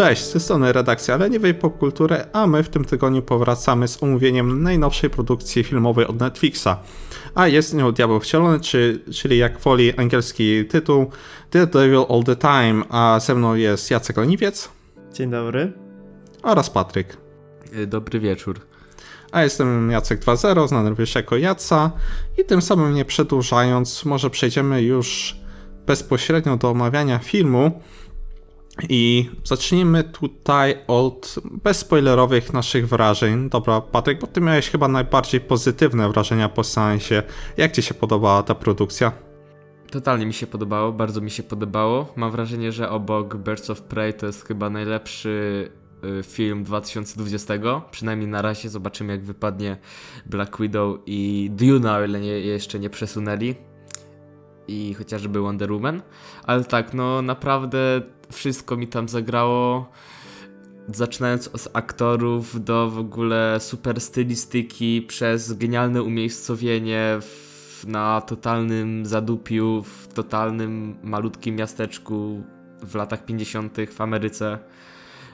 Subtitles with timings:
[0.00, 4.62] Cześć, z tej strony redakcja Leniwej Popkultury, a my w tym tygodniu powracamy z omówieniem
[4.62, 6.68] najnowszej produkcji filmowej od Netflixa.
[7.34, 11.10] A jest nią Diabeł Wcielony, czy, czyli jak woli angielski tytuł
[11.50, 14.68] The Devil All The Time, a ze mną jest Jacek Leniwiec
[15.12, 15.72] Dzień dobry.
[16.42, 17.16] oraz Patryk.
[17.76, 18.60] Y, Dobry wieczór.
[19.32, 21.90] A jestem Jacek 2.0, znany również jako Jaca
[22.38, 25.36] i tym samym nie przedłużając, może przejdziemy już
[25.86, 27.80] bezpośrednio do omawiania filmu
[28.88, 31.34] i zacznijmy tutaj od
[31.64, 33.48] bezspoilerowych naszych wrażeń.
[33.48, 37.22] Dobra, Patryk, bo ty miałeś chyba najbardziej pozytywne wrażenia po seansie.
[37.56, 39.12] Jak ci się podobała ta produkcja?
[39.90, 42.12] Totalnie mi się podobało, bardzo mi się podobało.
[42.16, 45.68] Mam wrażenie, że obok Birds of Prey to jest chyba najlepszy
[46.20, 47.54] y, film 2020.
[47.90, 49.76] Przynajmniej na razie zobaczymy jak wypadnie
[50.26, 53.54] Black Widow i Dune, o ile nie, jeszcze nie przesunęli.
[54.68, 56.02] I chociażby Wonder Woman.
[56.44, 58.02] Ale tak, no naprawdę
[58.32, 59.90] wszystko mi tam zagrało.
[60.88, 69.82] Zaczynając od aktorów do w ogóle super stylistyki, przez genialne umiejscowienie w, na totalnym zadupiu,
[69.82, 72.42] w totalnym malutkim miasteczku
[72.82, 73.76] w latach 50.
[73.90, 74.58] w Ameryce,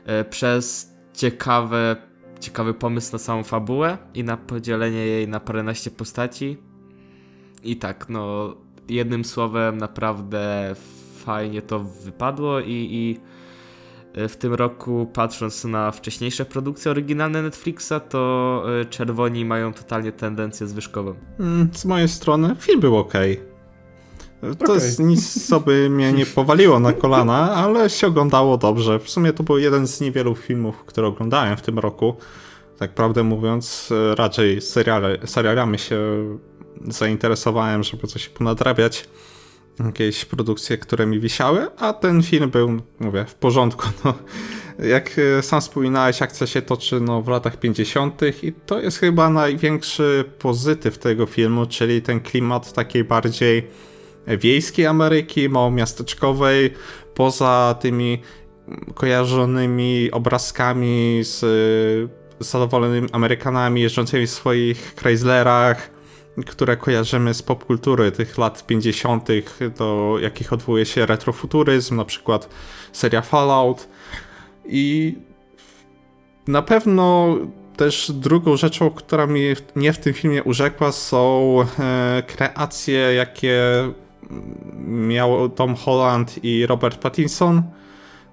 [0.07, 1.97] e, przez ciekawe,
[2.41, 6.57] ciekawy pomysł na samą fabułę i na podzielenie jej na paręnaście postaci.
[7.65, 8.55] I tak, no,
[8.89, 10.75] jednym słowem, naprawdę
[11.27, 13.21] fajnie to wypadło i, i
[14.15, 20.13] e, w tym roku, patrząc na wcześniejsze produkcje oryginalne Netflixa, to e, czerwoni mają totalnie
[20.13, 21.15] tendencję zwyżkową.
[21.41, 23.13] Mm, Z mojej strony film był ok.
[24.59, 24.75] To Okej.
[24.75, 28.99] jest nic, co by mnie nie powaliło na kolana, ale się oglądało dobrze.
[28.99, 32.17] W sumie to był jeden z niewielu filmów, które oglądałem w tym roku.
[32.79, 35.99] Tak prawdę mówiąc, e, raczej seriale, serialami się
[36.89, 39.09] zainteresowałem, żeby coś ponadrabiać.
[39.85, 43.89] Jakieś produkcje, które mi wisiały, a ten film był, mówię, w porządku.
[44.05, 44.15] No,
[44.87, 48.23] jak e, sam wspominałeś, akcja się toczy no, w latach 50.
[48.43, 53.67] i to jest chyba największy pozytyw tego filmu, czyli ten klimat takiej bardziej
[54.27, 56.73] wiejskiej Ameryki, małomiasteczkowej,
[57.15, 58.23] poza tymi
[58.95, 65.91] kojarzonymi obrazkami z y, zadowolonymi Amerykanami jeżdżącymi w swoich Chryslerach,
[66.47, 69.29] które kojarzymy z popkultury tych lat 50.,
[69.79, 72.49] do jakich odwołuje się retrofuturyzm, na przykład
[72.93, 73.89] seria Fallout.
[74.67, 75.15] I
[76.47, 77.37] na pewno
[77.77, 79.27] też drugą rzeczą, która
[79.75, 83.63] mnie w tym filmie urzekła, są e, kreacje, jakie
[84.87, 87.63] miał Tom Holland i Robert Pattinson.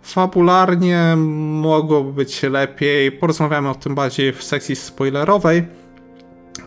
[0.01, 1.15] Fabularnie
[1.61, 3.11] mogłoby być lepiej.
[3.11, 5.63] Porozmawiamy o tym bardziej w sekcji spoilerowej,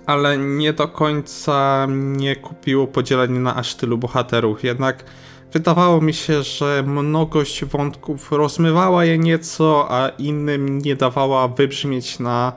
[0.06, 4.64] ale nie do końca mnie kupiło podzielenie na aż tylu bohaterów.
[4.64, 5.04] Jednak
[5.52, 12.52] wydawało mi się, że mnogość wątków rozmywała je nieco, a innym nie dawała wybrzmieć na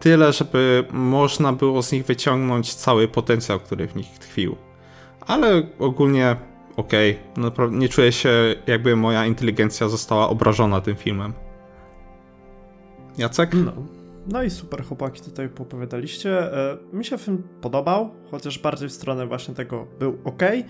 [0.00, 4.56] tyle, żeby można było z nich wyciągnąć cały potencjał, który w nich tkwił.
[5.26, 6.36] Ale ogólnie
[6.76, 11.32] okej, naprawdę nie czuję się jakby moja inteligencja została obrażona tym filmem.
[13.18, 13.50] Jacek?
[13.54, 14.01] No.
[14.26, 16.52] No i super chłopaki tutaj popowiadaliście.
[16.52, 20.42] E, Mi się film podobał, chociaż bardziej w stronę właśnie tego był ok.
[20.42, 20.64] E,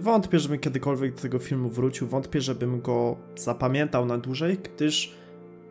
[0.00, 5.14] Wątpię, żebym kiedykolwiek do tego filmu wrócił, wątpię, żebym go zapamiętał na dłużej, gdyż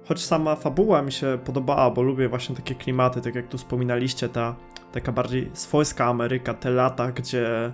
[0.06, 4.30] choć sama fabuła mi się podobała, bo lubię właśnie takie klimaty, tak jak tu wspominaliście,
[4.30, 4.56] ta
[4.92, 7.72] taka bardziej swojska Ameryka, te lata, gdzie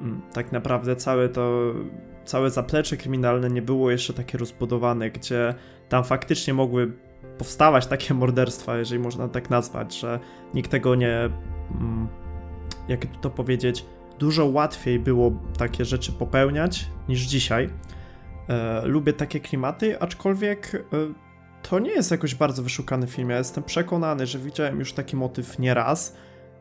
[0.00, 1.72] mm, tak naprawdę całe to,
[2.24, 5.54] całe zaplecze kryminalne nie było jeszcze takie rozbudowane, gdzie
[5.88, 6.92] tam faktycznie mogły
[7.38, 10.20] powstawać takie morderstwa, jeżeli można tak nazwać, że
[10.54, 11.30] nikt tego nie.
[11.70, 12.08] mm,
[12.88, 13.86] Jak to powiedzieć?
[14.18, 17.70] Dużo łatwiej było takie rzeczy popełniać niż dzisiaj.
[18.48, 20.80] E, lubię takie klimaty, aczkolwiek e,
[21.62, 23.30] to nie jest jakoś bardzo wyszukany film.
[23.30, 26.16] Ja jestem przekonany, że widziałem już taki motyw nieraz.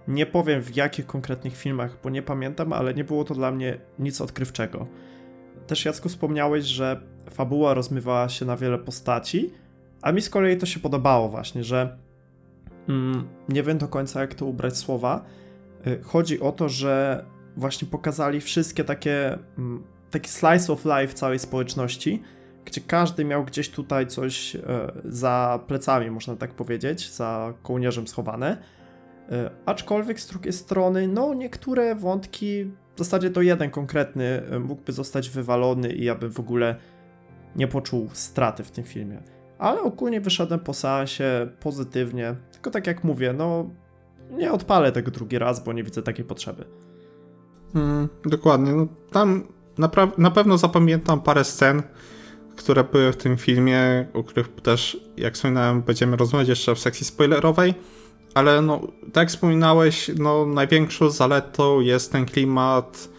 [0.08, 3.78] Nie powiem w jakich konkretnych filmach, bo nie pamiętam, ale nie było to dla mnie
[4.00, 4.88] nic odkrywczego.
[5.68, 9.54] Też Jacku wspomniałeś, że fabuła rozmywała się na wiele postaci,
[10.06, 11.98] a mi z kolei to się podobało właśnie, że
[12.90, 15.26] mm, nie wiem do końca jak to ubrać słowa.
[15.88, 17.26] Y, Chodzi o to, że
[17.58, 22.22] właśnie pokazali wszystkie takie mm, taki slice of life całej społeczności,
[22.66, 24.62] gdzie każdy miał gdzieś tutaj coś e,
[25.06, 28.58] za plecami, można tak powiedzieć, za kołnierzem schowane.
[29.32, 32.66] E, Aczkolwiek z drugiej strony, no niektóre wątki,
[32.96, 36.76] w zasadzie to jeden konkretny e, mógłby zostać wywalony i ja bym w ogóle
[37.56, 39.35] nie poczuł straty w tym filmie.
[39.60, 42.36] Ale ogólnie wyszedłem po seansie pozytywnie.
[42.52, 43.70] Tylko tak jak mówię, no
[44.32, 46.66] nie odpalę tego drugi raz, bo nie widzę takiej potrzeby.
[47.76, 48.72] Mm, dokładnie.
[48.72, 49.44] No, tam
[49.78, 51.84] napra- na pewno zapamiętam parę scen,
[52.56, 57.06] które były w tym filmie, o których też, jak wspominałem, będziemy rozmawiać jeszcze w sekcji
[57.06, 57.74] spoilerowej,
[58.34, 58.80] ale no,
[59.14, 63.10] tak jak wspominałeś, no, największą zaletą jest ten klimat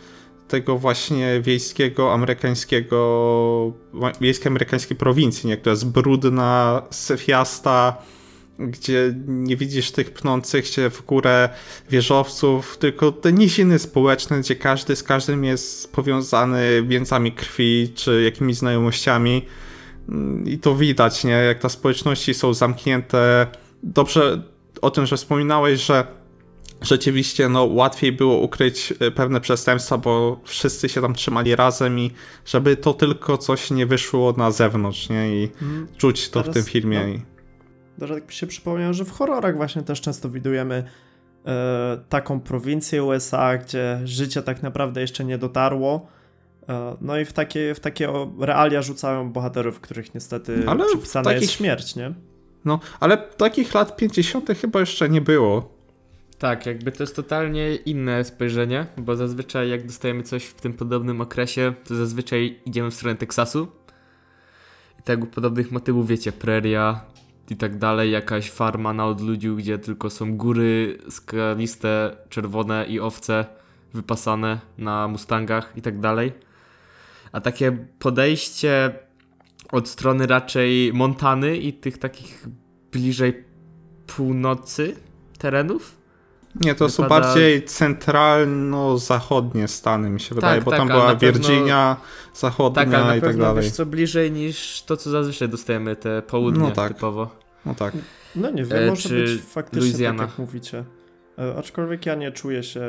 [0.48, 3.72] tego właśnie wiejskiego, amerykańskiego,
[4.20, 5.56] wiejskiej amerykańskiej prowincji, nie?
[5.56, 7.96] która jest brudna, syfiasta,
[8.58, 11.48] gdzie nie widzisz tych pnących się w górę
[11.90, 18.56] wieżowców, tylko te niziny społeczne, gdzie każdy z każdym jest powiązany więzami krwi czy jakimiś
[18.56, 19.46] znajomościami.
[20.44, 21.30] I to widać, nie?
[21.30, 23.46] Jak te społeczności są zamknięte.
[23.82, 24.42] Dobrze
[24.82, 26.06] o tym, że wspominałeś, że
[26.86, 32.10] rzeczywiście no, łatwiej było ukryć e, pewne przestępstwa, bo wszyscy się tam trzymali razem i
[32.44, 35.42] żeby to tylko coś nie wyszło na zewnątrz, nie?
[35.42, 37.06] I mm, czuć to Teraz, w tym filmie.
[37.06, 37.20] No
[37.98, 40.84] Dobrze, tak mi się przypomniał, że w horrorach właśnie też często widujemy
[41.46, 46.06] e, taką prowincję USA, gdzie życie tak naprawdę jeszcze nie dotarło.
[46.68, 48.08] E, no i w takie, w takie
[48.40, 52.14] realia rzucają bohaterów, których niestety ale przypisana takich, jest śmierć, nie?
[52.64, 54.48] No, ale takich lat 50.
[54.60, 55.75] chyba jeszcze nie było.
[56.38, 61.20] Tak, jakby to jest totalnie inne spojrzenie, bo zazwyczaj jak dostajemy coś w tym podobnym
[61.20, 63.68] okresie, to zazwyczaj idziemy w stronę Teksasu.
[65.00, 67.00] I tak podobnych motywów, wiecie, preria,
[67.50, 73.44] i tak dalej, jakaś farma na odludziu, gdzie tylko są góry skaliste, czerwone i owce
[73.94, 76.32] wypasane na mustangach i tak dalej.
[77.32, 78.92] A takie podejście
[79.72, 82.46] od strony raczej Montany i tych takich
[82.92, 83.44] bliżej
[84.06, 84.96] północy
[85.38, 86.05] terenów.
[86.60, 86.88] Nie, to wypada...
[86.88, 91.96] są bardziej centralno-zachodnie Stany, mi się wydaje, tak, bo tak, tam była Virginia
[92.34, 93.64] zachodnia tak, ale i tak dalej.
[93.64, 96.94] Wiesz co bliżej niż to, co zazwyczaj dostajemy, te południe no tak.
[96.94, 97.30] typowo.
[97.66, 97.94] No tak.
[98.36, 100.18] No nie wiem, e, może być faktycznie Louisiana.
[100.18, 100.84] tak, jak mówicie.
[101.38, 102.82] E, aczkolwiek ja nie czuję się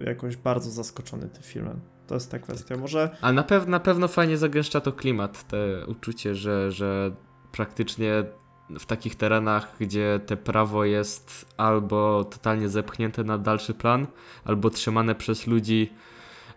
[0.00, 1.80] jakoś bardzo zaskoczony tym filmem.
[2.06, 2.76] To jest ta kwestia.
[2.76, 3.16] Może.
[3.20, 7.10] A na, pew na pewno fajnie zagęszcza to klimat, te uczucie, że, że
[7.52, 8.24] praktycznie
[8.70, 14.06] w takich terenach, gdzie te prawo jest albo totalnie zepchnięte na dalszy plan,
[14.44, 15.92] albo trzymane przez ludzi,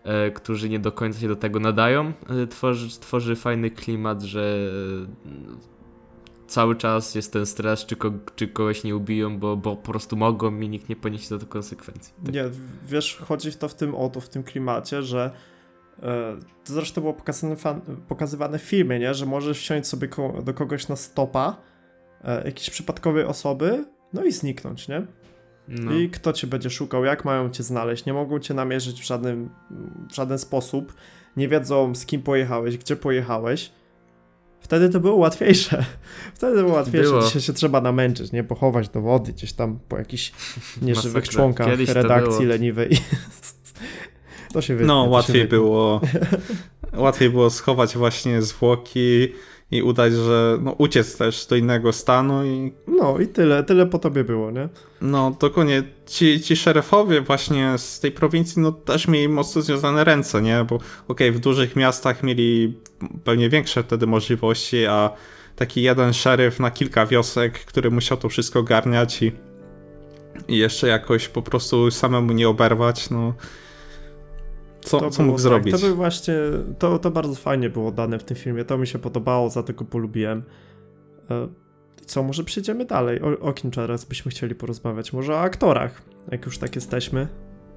[0.04, 2.12] e, którzy nie do końca się do tego nadają,
[2.42, 4.70] e, tworzy, tworzy fajny klimat, że
[6.46, 10.16] cały czas jest ten stres, czy, ko czy kogoś nie ubiją, bo, bo po prostu
[10.16, 12.14] mogą i nikt nie poniesie za to konsekwencji.
[12.24, 12.34] Tak.
[12.34, 12.44] Nie,
[12.86, 15.30] wiesz, chodzi to w tym oto, w tym klimacie, że
[16.02, 17.56] e, to zresztą było pokazane,
[18.08, 19.14] pokazywane w filmie, nie?
[19.14, 20.08] że możesz wsiąść sobie
[20.44, 21.77] do kogoś na stopa e,
[22.44, 25.06] jakiejś przypadkowej osoby, no i zniknąć, nie?
[25.68, 25.92] No.
[25.92, 29.48] I kto cię będzie szukał, jak mają cię znaleźć, nie mogą cię namierzyć w żaden,
[30.10, 30.94] w żaden sposób,
[31.36, 33.70] nie wiedzą z kim pojechałeś, gdzie pojechałeś,
[34.60, 35.84] Wtedy to było łatwiejsze.
[36.34, 37.10] Wtedy to było łatwiejsze.
[37.10, 37.22] Było.
[37.22, 40.32] Dzisiaj się trzeba namęczyć, nie pochować do wody gdzieś tam po jakichś
[40.82, 42.98] nieżywych członkach Kiedyś redakcji leniwej.
[44.52, 46.00] to się wytnie, No, łatwiej było.
[46.92, 49.28] łatwiej było schować właśnie zwłoki
[49.70, 52.72] i udać, że no, uciec też do innego stanu i...
[52.86, 54.68] No i tyle, tyle po tobie było, nie?
[55.00, 55.82] No, dokładnie.
[56.06, 60.64] Ci, ci szerefowie właśnie z tej prowincji, no też mieli mocno związane ręce, nie?
[60.68, 62.78] Bo okej, okay, w dużych miastach mieli
[63.24, 65.10] pewnie większe wtedy możliwości, a
[65.56, 69.32] taki jeden szeryf na kilka wiosek, który musiał to wszystko garniać i,
[70.48, 73.34] i jeszcze jakoś po prostu samemu nie oberwać, no
[74.90, 75.80] co, co mógł tak, zrobić.
[75.80, 76.34] To by właśnie,
[76.78, 79.84] to, to bardzo fajnie było dane w tym filmie, to mi się podobało, za tego
[79.84, 80.42] polubiłem.
[81.30, 81.48] E,
[82.06, 83.20] co, może przejdziemy dalej?
[83.22, 85.12] O, o kim teraz byśmy chcieli porozmawiać?
[85.12, 87.28] Może o aktorach, jak już tak jesteśmy.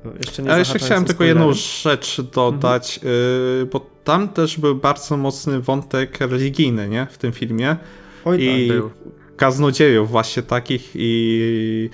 [0.05, 3.13] E, jeszcze nie Ale jeszcze chciałem tylko jedną rzecz dodać, mhm.
[3.59, 7.07] yy, bo tam też był bardzo mocny wątek religijny, nie?
[7.11, 7.77] W tym filmie.
[8.25, 8.89] Oj, I tak, był.
[9.35, 11.89] kaznodziejów właśnie takich i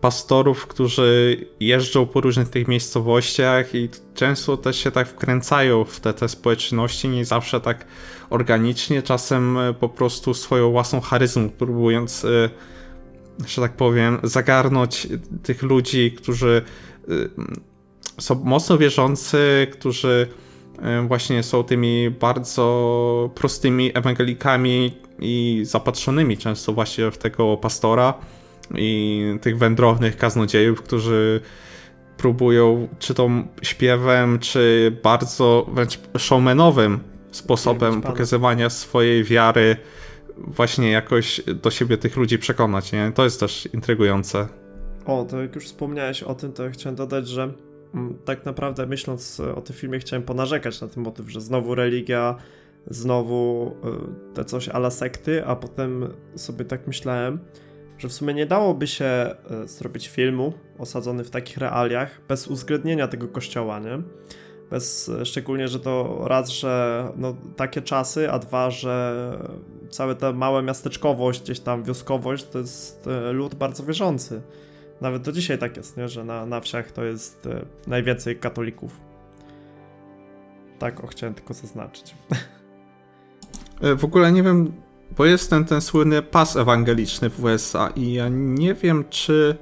[0.00, 6.14] pastorów, którzy jeżdżą po różnych tych miejscowościach i często też się tak wkręcają w te,
[6.14, 7.86] te społeczności, nie zawsze tak
[8.30, 12.50] organicznie, czasem e, po prostu swoją własną charyzmą, próbując, e,
[13.46, 15.08] że tak powiem, zagarnąć
[15.42, 16.62] tych ludzi, którzy
[17.08, 17.12] e,
[18.20, 20.26] są mocno wierzący, którzy
[21.08, 28.14] właśnie są tymi bardzo prostymi ewangelikami i zapatrzonymi często właśnie w tego pastora
[28.74, 31.40] i tych wędrownych kaznodziejów, którzy
[32.16, 33.30] próbują czy to
[33.62, 39.76] śpiewem, czy bardzo wręcz showmanowym sposobem pokazywania swojej wiary
[40.36, 43.12] właśnie jakoś do siebie tych ludzi przekonać, nie?
[43.14, 44.48] To jest też intrygujące.
[45.06, 47.52] O, to jak już wspomniałeś o tym, to ja chciałem dodać, że
[47.94, 52.36] mm, tak naprawdę myśląc o tym filmie chciałem ponarzekać na ten motyw, że znowu religia,
[52.86, 53.72] znowu
[54.32, 57.38] y, te coś ala sekty, a potem sobie tak myślałem,
[57.98, 63.08] że w sumie nie dałoby się e, zrobić filmu osadzony w takich realiach bez uwzględnienia
[63.08, 64.02] tego kościoła, nie?
[64.70, 69.32] Bez, szczególnie, że to raz, że no, takie czasy, a dwa, że
[69.90, 74.42] całe ta małe miasteczkowość, gdzieś tam wioskowość, to jest e, lud bardzo wierzący.
[75.00, 76.08] Nawet do dzisiaj tak jest, nie?
[76.08, 79.00] że na, na wsiach to jest e, najwięcej katolików.
[80.78, 82.14] Tak, o, chciałem tylko zaznaczyć.
[83.80, 84.72] E, W ogóle nie wiem,
[85.16, 89.56] bo jest ten, ten słynny pas ewangeliczny w USA i ja nie wiem, czy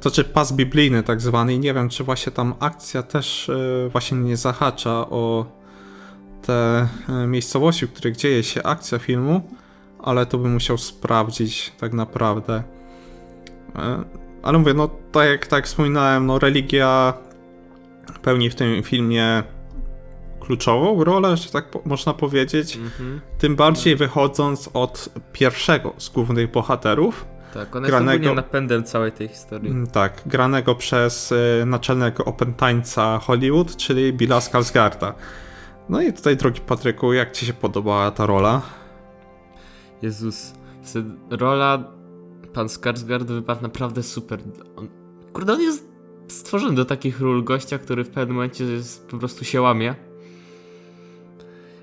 [0.00, 3.88] to czy pas biblijny tak zwany i nie wiem, czy właśnie tam akcja też e,
[3.88, 5.46] właśnie nie zahacza o
[6.42, 9.50] te e, miejscowości, w których dzieje się akcja filmu,
[9.98, 12.62] ale to bym musiał sprawdzić tak naprawdę.
[13.74, 14.04] E,
[14.42, 17.14] Ale mówię, no tak jak, tak wspominałem, no religia
[18.22, 19.42] pełni w tym filmie
[20.46, 22.76] kluczową rolę, że tak po- można powiedzieć.
[22.76, 23.20] Mhm.
[23.38, 29.28] Tym bardziej wychodząc od pierwszego z głównych bohaterów, Tak, ona jest Granego- napędem całej tej
[29.28, 29.70] historii.
[29.70, 35.14] mm, tak, granego przez y, naczelnego opętańca Hollywood, czyli Billa Skarsgarda.
[35.88, 38.62] No i tutaj, drogi Patryku, jak ci się podobała ta rola?
[40.02, 40.52] Jezus,
[41.30, 41.84] rola
[42.54, 44.38] pan Skarsgård wypadł naprawdę super.
[44.76, 44.88] On,
[45.32, 45.88] kurde, on jest
[46.28, 49.94] stworzony do takich ról gościa, który w pewnym momencie jest, po prostu się łamie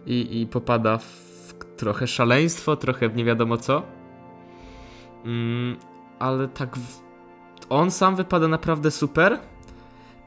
[0.05, 1.33] i, i popada w
[1.77, 3.83] trochę szaleństwo, trochę w nie wiadomo co.
[5.25, 5.77] Mm,
[6.19, 7.01] ale tak w,
[7.69, 9.39] on sam wypada naprawdę super,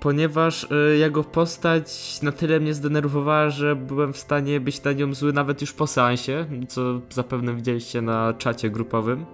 [0.00, 5.14] ponieważ y, jego postać na tyle mnie zdenerwowała, że byłem w stanie być na nią
[5.14, 9.26] zły nawet już po seansie, co zapewne widzieliście na czacie grupowym,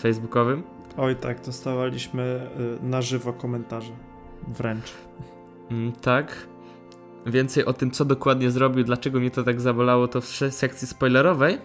[0.00, 0.62] facebookowym.
[0.96, 2.48] Oj tak, dostawaliśmy
[2.82, 3.92] y, na żywo komentarze.
[4.48, 4.92] Wręcz.
[5.70, 6.49] Mm, tak.
[7.26, 11.58] Więcej o tym, co dokładnie zrobił, dlaczego mnie to tak zabolało, to w sekcji spoilerowej.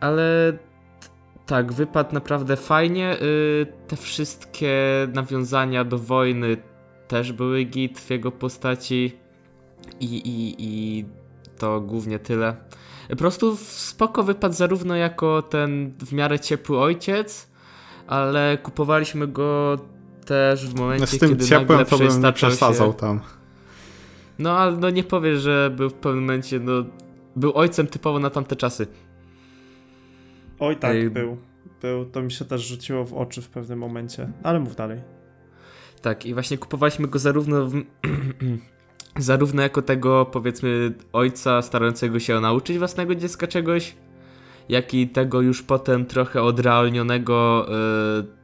[0.00, 0.58] Ale
[1.46, 3.16] tak, wypadł naprawdę fajnie.
[3.22, 4.72] Y, te wszystkie
[5.14, 6.56] nawiązania do wojny
[7.08, 9.18] też były git w jego postaci.
[10.00, 11.04] I, i, i
[11.58, 12.56] to głównie tyle.
[13.08, 17.50] Po prostu spoko wypadł zarówno jako ten w miarę ciepły ojciec,
[18.06, 19.78] ale kupowaliśmy go
[20.26, 22.98] też w momencie, Z tym kiedy ciepłem nagle przesadzał się...
[22.98, 23.20] tam.
[24.38, 26.72] No ale no nie powiesz, że był w pewnym momencie, no
[27.36, 28.86] był ojcem typowo na tamte czasy.
[30.58, 31.10] Oj tak, Ej.
[31.10, 31.36] był.
[31.82, 34.28] Był, to mi się też rzuciło w oczy w pewnym momencie.
[34.42, 35.00] Ale mów dalej.
[36.02, 37.82] Tak, i właśnie kupowaliśmy go zarówno w,
[39.18, 43.96] zarówno jako tego, powiedzmy, ojca starającego się nauczyć własnego dziecka czegoś,
[44.68, 48.43] jak i tego już potem trochę odrealnionego e,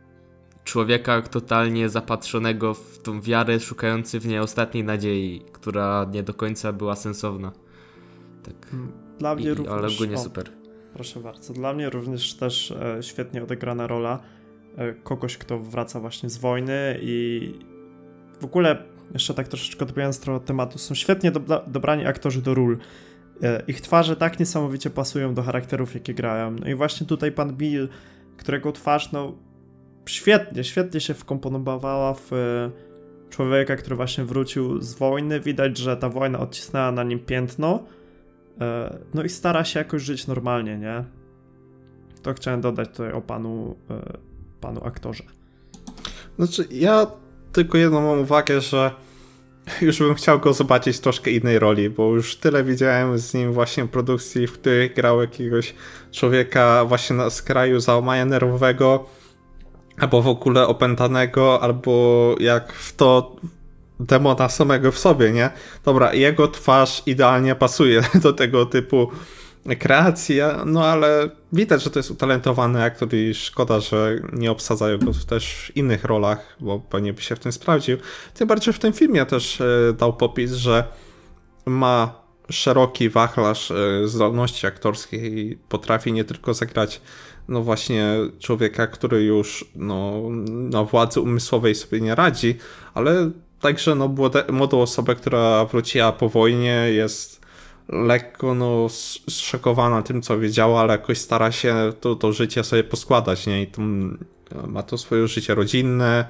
[0.65, 6.73] człowieka totalnie zapatrzonego w tą wiarę, szukający w niej ostatniej nadziei, która nie do końca
[6.73, 7.53] była sensowna.
[8.43, 8.77] Tak.
[9.19, 9.75] Dla mnie I, również.
[9.75, 10.51] ale ogólnie o, super.
[10.95, 11.53] Proszę bardzo.
[11.53, 14.19] Dla mnie również też e, świetnie odegrana rola
[14.77, 17.55] e, kogoś, kto wraca właśnie z wojny i
[18.41, 22.79] w ogóle, jeszcze tak troszeczkę odbijając trochę tematu, są świetnie dobra, dobrani aktorzy do ról.
[23.43, 26.51] E, ich twarze tak niesamowicie pasują do charakterów, jakie grają.
[26.51, 27.89] No i właśnie tutaj pan Bill,
[28.37, 29.33] którego twarz, no
[30.11, 32.71] świetnie, świetnie się wkomponowała w e,
[33.31, 35.41] człowieka, który właśnie wrócił z wojny.
[35.41, 37.83] Widać, że ta wojna odcisnęła na nim piętno.
[38.61, 41.05] E, No i stara się jakoś żyć normalnie, nie?
[42.23, 44.19] To chciałem dodać tutaj o panu, e,
[44.61, 45.25] panu aktorze.
[46.39, 47.07] Znaczy, ja
[47.53, 48.91] tylko jedną mam uwagę, że
[49.83, 53.53] już bym chciał go zobaczyć w troszkę innej roli, bo już tyle widziałem z nim
[53.53, 55.75] właśnie produkcji, w których grał jakiegoś
[56.13, 59.07] człowieka właśnie na skraju załamania nerwowego,
[60.01, 63.37] albo w ogóle opętanego, albo jak w to
[64.01, 65.51] demona samego w sobie, nie?
[65.85, 69.11] Dobra, jego twarz idealnie pasuje do tego typu
[69.79, 75.13] kreacji, no ale widać, że to jest utalentowany aktor i szkoda, że nie obsadzają go
[75.29, 77.99] też w innych rolach, bo pewnie by się w tym sprawdził.
[78.35, 80.85] Tym bardziej w tym filmie też e, dał popis, że
[81.67, 87.01] ma szeroki wachlarz e, zdolności aktorskich i potrafi nie tylko zagrać
[87.51, 92.57] no właśnie człowieka, który już no, na władzy umysłowej sobie nie radzi,
[92.95, 93.31] ale
[93.61, 94.15] także no
[94.53, 97.41] młodą osobę, która wróciła po wojnie, jest
[97.89, 102.85] lekko no, sz- zszokowana tym, co wiedziała, ale jakoś stara się to, to życie sobie
[102.85, 103.63] poskładać, nie?
[103.63, 103.71] I
[104.67, 106.25] ma to swoje życie rodzinne,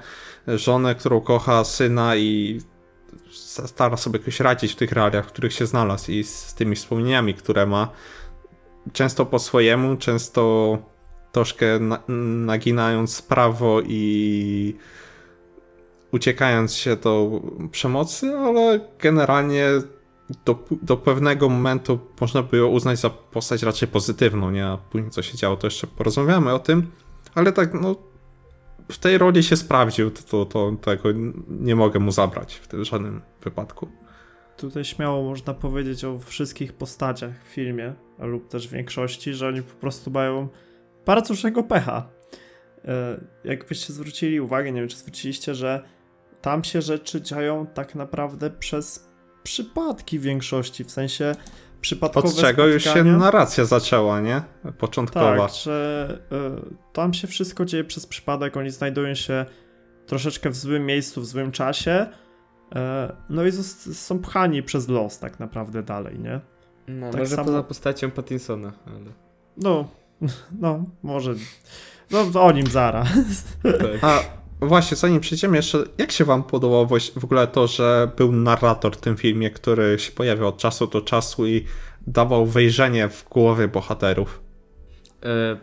[0.47, 2.61] żonę, którą kocha, syna i
[3.65, 7.33] stara sobie jakoś radzić w tych realiach, w których się znalazł i z tymi wspomnieniami,
[7.33, 7.89] które ma.
[8.93, 10.77] Często po swojemu, często
[11.31, 11.99] troszkę na,
[12.45, 14.75] naginając prawo i
[16.11, 19.67] uciekając się do przemocy, ale generalnie
[20.45, 24.65] do, do pewnego momentu można by ją uznać za postać raczej pozytywną, nie?
[24.65, 26.91] A później co się działo, to jeszcze porozmawiamy o tym,
[27.35, 27.95] ale tak, no
[28.91, 31.09] w tej roli się sprawdził, to, to, to tego
[31.49, 33.87] nie mogę mu zabrać w tym żadnym wypadku.
[34.57, 39.73] tutaj śmiało można powiedzieć o wszystkich postaciach w filmie, lub też większości, że oni po
[39.73, 40.47] prostu mają
[41.05, 42.09] bardzo dużego pecha.
[42.85, 45.81] E, Jakbyście zwrócili uwagę, nie wiem czy zwróciliście, że
[46.41, 49.09] tam się rzeczy dzieją tak naprawdę przez
[49.43, 51.35] przypadki w większości, w sensie
[51.81, 54.41] przypadkowe Od czego już się narracja zaczęła, nie?
[54.77, 55.47] Początkowa.
[55.47, 56.19] Tak, że
[56.71, 59.45] y, tam się wszystko dzieje przez przypadek, oni znajdują się
[60.07, 62.07] troszeczkę w złym miejscu, w złym czasie,
[62.71, 62.75] y,
[63.29, 63.51] no i
[63.93, 66.39] są pchani przez los tak naprawdę dalej, nie?
[66.87, 69.11] No, Tak może samo- poza postacią Pattinsona, ale...
[69.57, 69.87] No,
[70.59, 71.33] no, może,
[72.11, 73.03] no o nim zara.
[73.63, 74.03] Tak.
[74.61, 78.95] A właśnie, zanim przejdziemy jeszcze, jak się wam podobało w ogóle to, że był narrator
[78.97, 81.65] w tym filmie, który się pojawiał od czasu do czasu i
[82.07, 84.41] dawał wejrzenie w głowy bohaterów?
[85.23, 85.57] E,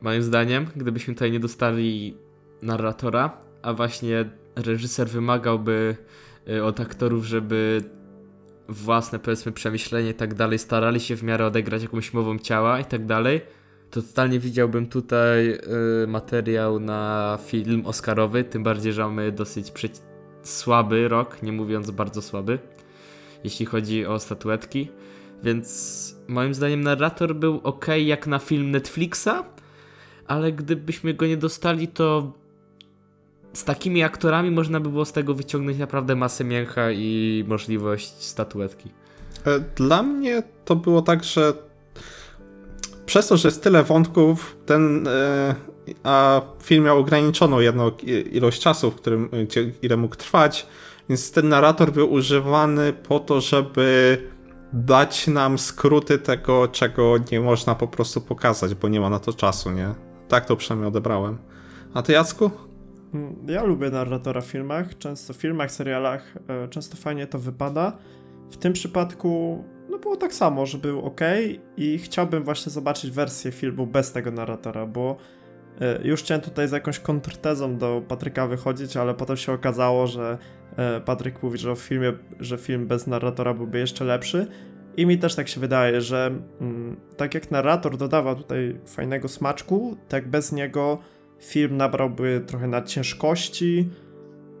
[0.00, 2.16] moim zdaniem, gdybyśmy tutaj nie dostali
[2.62, 4.24] narratora, a właśnie
[4.56, 5.96] reżyser wymagałby
[6.48, 7.82] e, od aktorów, żeby
[8.68, 12.84] własne powiedzmy przemyślenie i tak dalej starali się w miarę odegrać jakąś mową ciała i
[12.84, 13.40] tak dalej,
[14.02, 15.58] totalnie widziałbym tutaj e,
[16.06, 19.72] materiał na film Oscarowy, tym bardziej, że mamy dosyć
[20.42, 22.58] słaby rok, nie mówiąc bardzo słaby,
[23.44, 24.88] jeśli chodzi o statuetki.
[25.42, 29.28] Więc moim zdaniem narrator był ok jak na film Netflixa,
[30.26, 32.32] ale gdybyśmy go nie dostali, to
[33.52, 38.90] z takimi aktorami można by było z tego wyciągnąć naprawdę masę mięcha i możliwość statuetki.
[39.44, 41.52] E, Dla mnie to było tak, że
[43.06, 45.54] przez to, że jest tyle wątków, ten e,
[46.02, 47.90] a film miał ograniczoną jedną
[48.32, 50.66] ilość czasu, w którym, gdzie, ile mógł trwać,
[51.08, 54.18] więc ten narrator był używany po to, żeby
[54.72, 59.32] dać nam skróty tego, czego nie można po prostu pokazać, bo nie ma na to
[59.32, 59.94] czasu, nie?
[60.28, 61.38] Tak to przynajmniej odebrałem.
[61.94, 62.50] A ty, Jacku?
[63.46, 67.92] Ja lubię narratora w filmach, często w filmach, serialach, e, często fajnie to wypada.
[68.50, 71.20] W tym przypadku, no było tak samo, że był ok
[71.76, 75.16] i chciałbym właśnie zobaczyć wersję filmu bez tego narratora, bo
[75.80, 80.38] e, już chciałem tutaj z jakąś kontrtezą do Patryka wychodzić, ale potem się okazało, że
[80.76, 84.46] e, Patryk mówi, że w filmie, że film bez narratora byłby jeszcze lepszy.
[84.96, 89.96] I mi też tak się wydaje, że mm, tak jak narrator dodawał tutaj fajnego smaczku,
[90.08, 90.98] tak bez niego
[91.40, 93.90] film nabrałby trochę na ciężkości,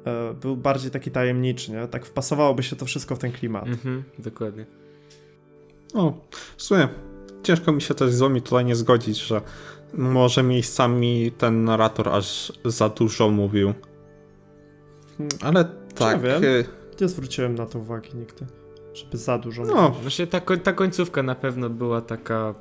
[0.06, 1.88] e, był bardziej taki tajemniczy, nie?
[1.88, 3.66] Tak wpasowałoby się to wszystko w ten klimat.
[3.66, 4.83] Mhm, dokładnie.
[5.94, 6.12] O,
[6.56, 6.88] w sumie
[7.42, 9.40] ciężko mi się też z wami tutaj nie zgodzić, że
[9.94, 13.74] może miejscami ten narrator aż za dużo mówił.
[15.18, 15.28] Hmm.
[15.42, 16.20] Ale tak.
[16.22, 16.44] wiem.
[16.44, 16.64] y,
[17.00, 18.46] Nie zwróciłem na to uwagi nigdy,
[18.94, 20.02] żeby za dużo No, mówić.
[20.02, 22.54] Właśnie ta, ta końcówka na pewno była taka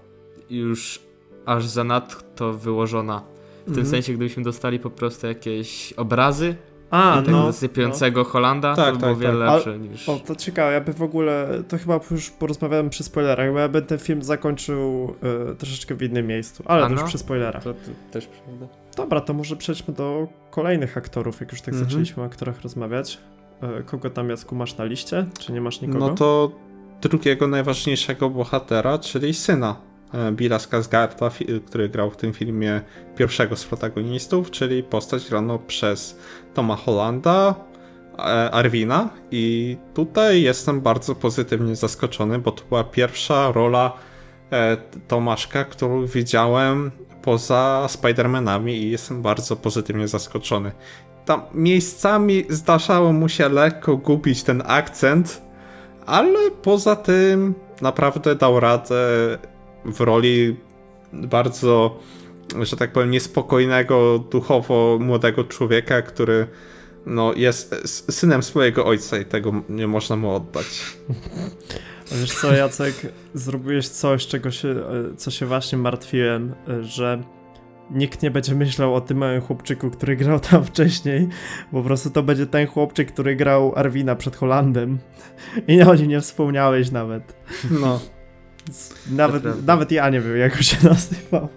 [0.50, 1.00] już
[1.46, 3.20] aż zanadto wyłożona.
[3.62, 3.88] W tym Mhm.
[3.88, 6.56] sensie, gdybyśmy dostali po prostu jakieś obrazy
[6.94, 9.56] A, tego no, zasypiającego Holanda, Tak, to by było tak, wiele tak.
[9.56, 10.10] lepsze niż...
[10.10, 13.68] O, to ciekawe, ja by w ogóle, to chyba już porozmawiałem przy spoilerach, bo ja
[13.70, 15.14] bym ten film zakończył
[15.52, 17.08] e, troszeczkę w innym miejscu, ale A to już no?
[17.08, 17.64] przy spoilerach.
[17.64, 17.80] To, to
[18.12, 18.68] też prawda.
[18.98, 21.86] Dobra, to może przejdźmy do kolejnych aktorów, jak już tak Mhm.
[21.90, 23.18] zaczęliśmy o aktorach rozmawiać.
[23.62, 25.26] E, kogo tam, Jacku, masz na liście?
[25.40, 26.08] Czy nie masz nikogo?
[26.08, 26.52] no to
[27.02, 29.76] drugiego najważniejszego bohatera, czyli syna
[30.32, 31.32] Billa Skarsgarda,
[31.66, 32.82] który grał w tym filmie
[33.18, 36.20] pierwszego z protagonistów, czyli postać graną przez
[36.54, 37.56] Toma Hollanda,
[38.20, 38.22] e,
[38.52, 43.94] Arwina i tutaj jestem bardzo pozytywnie zaskoczony, bo to była pierwsza rola
[44.52, 50.72] e, Tomaszka, którą widziałem poza Spider-Manami i jestem bardzo pozytywnie zaskoczony.
[51.26, 55.42] Tam miejscami zdarzało mu się lekko gubić ten akcent,
[56.06, 58.96] ale poza tym naprawdę dał radę
[59.86, 60.56] w roli
[61.14, 62.00] bardzo,
[62.62, 66.48] że tak powiem, niespokojnego duchowo młodego człowieka, który
[67.06, 67.76] no, jest
[68.12, 70.66] synem swojego ojca i tego nie można mu oddać.
[72.12, 72.94] A Wiesz co, Jacek,
[73.34, 74.76] zrobiłeś coś, czego się,
[75.18, 77.24] co się właśnie martwiłem, że
[77.92, 81.28] nikt nie będzie myślał o tym małym chłopczyku, który grał tam wcześniej,
[81.72, 85.00] po prostu to będzie ten chłopczyk, który grał Arwina przed Holandem
[85.68, 87.36] i o nim nie wspomniałeś nawet.
[87.72, 88.00] No.
[89.12, 91.48] Nawet, nawet ja nie wiem, jak się nazywał.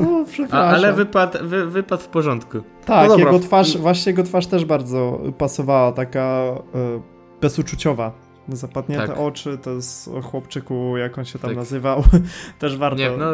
[0.00, 0.74] O, A, przepraszam.
[0.74, 2.58] ale wypadł, wy, wypadł w porządku.
[2.84, 7.00] Tak, No jego twarz, właśnie jego twarz też bardzo pasowała, taka e,
[7.40, 8.12] bezuczuciowa.
[8.52, 9.18] Zapadnięte Tak.
[9.18, 11.56] oczy, to jest o chłopczyku, jak on się tam Tak.
[11.56, 12.04] nazywał,
[12.58, 13.24] też warto Nie, no,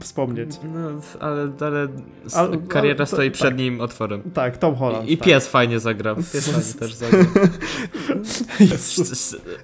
[0.00, 0.50] wspomnieć.
[0.74, 0.80] no
[1.20, 3.34] ale, ale, kariera ale to- stoi tak.
[3.34, 4.22] przed nim otworem.
[4.34, 5.08] Tak, Tom Holland.
[5.08, 5.26] I, I tak.
[5.26, 6.16] pies fajnie zagrał.
[6.16, 7.24] Pies fajnie też zagrał.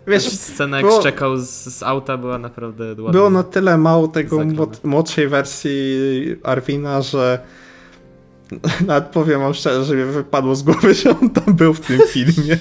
[0.07, 3.11] Wiesz, Scena jak było- szczekał z, z auta była naprawdę ładna.
[3.13, 5.99] Było na tyle mało tego młod, młodszej wersji
[6.43, 7.39] Arwina, że
[8.87, 12.01] nawet powiem wam szczerze, że mi wypadło z głowy, że on tam był w tym
[12.09, 12.59] filmie.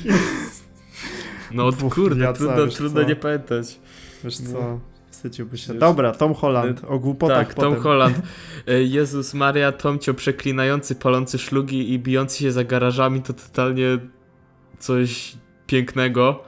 [1.51, 3.07] No Dwóch kurde, trudno, trudno co?
[3.07, 3.79] nie pamiętać.
[4.23, 4.51] Wiesz No.
[4.51, 4.79] co,
[5.11, 5.73] wstydziłby się.
[5.73, 7.73] Dobra, Tom Holland, o głupotach tak, potem.
[7.73, 8.21] Tom Holland.
[8.67, 13.97] E, Jezus Maria, Tomcio przeklinający, palący szlugi i bijący się za garażami to totalnie
[14.79, 15.35] coś
[15.67, 16.43] pięknego.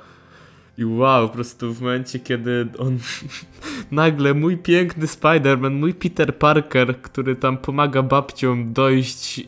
[0.77, 2.97] I wow, po prostu w momencie, kiedy on
[3.91, 9.47] nagle mój piękny Spider-Man, mój Peter Parker, który tam pomaga babciom dojść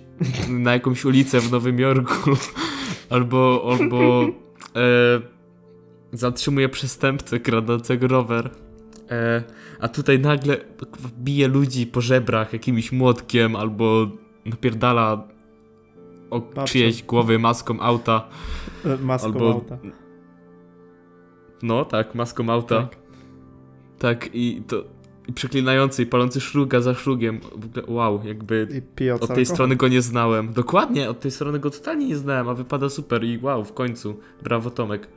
[0.50, 2.32] na jakąś ulicę w Nowym Jorku,
[3.10, 4.24] albo, albo
[4.76, 5.22] e,
[6.14, 8.50] zatrzymuje przestępcę kradącego rower.
[9.12, 9.44] E,
[9.80, 10.58] a tutaj nagle
[11.20, 14.08] bije ludzi po żebrach jakimś młotkiem albo
[14.46, 15.28] napierdala
[16.30, 16.64] o Babcią.
[16.74, 18.28] czyjeś głowy maską auta.
[18.86, 19.52] E, Maską Albo...
[19.52, 19.78] auta.
[21.64, 22.82] No tak, maską auta.
[22.82, 22.96] Tak,
[23.98, 24.30] Tak.
[24.36, 24.84] i to
[25.28, 27.40] i przeklinający i palący szluga za szlugiem.
[27.88, 28.68] Wow, jakby
[29.22, 30.54] od tej strony go nie znałem.
[30.54, 34.20] Dokładnie, od tej strony go totalnie nie znałem, a wypada super i wow, w końcu.
[34.44, 35.08] Brawo Tomek.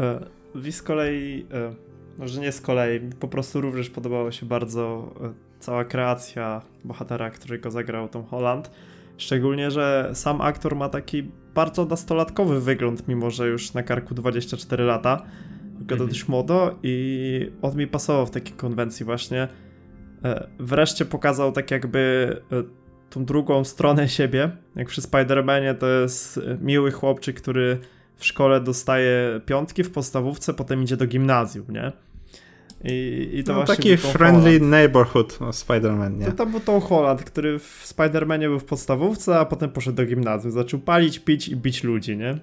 [0.00, 0.20] E,
[0.54, 1.74] Mi z kolei, e,
[2.18, 7.30] może nie z kolei, mi po prostu również podobała się bardzo e, cała kreacja bohatera,
[7.30, 8.70] którego zagrał Tom Holland.
[9.16, 11.22] Szczególnie, że sam aktor ma taki
[11.54, 15.22] bardzo nastolatkowy wygląd, mimo że już na karku 24 lata.
[15.62, 16.08] Wygląda Mhm.
[16.10, 19.48] dość młodo i on mi pasował w takiej konwencji właśnie.
[20.24, 22.62] E, Wreszcie pokazał tak jakby e,
[23.10, 24.50] tą drugą stronę siebie.
[24.76, 27.78] Jak przy Spider-Manie to jest e, miły chłopczyk, który
[28.16, 31.92] w szkole dostaje piątki w podstawówce, potem idzie do gimnazjum, nie?
[32.84, 34.70] I, i to No, właśnie taki friendly Holland.
[34.70, 36.26] neighborhood o Spider-Man, nie?
[36.26, 40.06] To, to był Tom Holland, który w Spider-Manie był w podstawówce, a potem poszedł do
[40.06, 40.52] gimnazjum.
[40.52, 42.38] Zaczął palić, pić i bić ludzi, nie?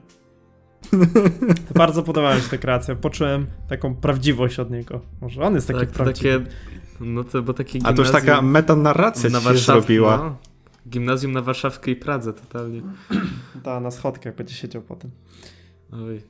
[1.75, 2.95] Bardzo podobała mi się ta kreacja.
[2.95, 5.01] Poczułem taką prawdziwość od niego.
[5.21, 6.39] Może on jest taki Tak, prawdziwy.
[6.39, 6.51] takie.
[7.01, 10.17] No to bo takie A to już taka metanarracja ci się zrobiła.
[10.17, 10.37] No,
[10.89, 12.81] gimnazjum na warszawskiej Pradze totalnie.
[13.63, 15.11] Ta, na schodkach będzie siedział potem.
[15.93, 16.21] Oj,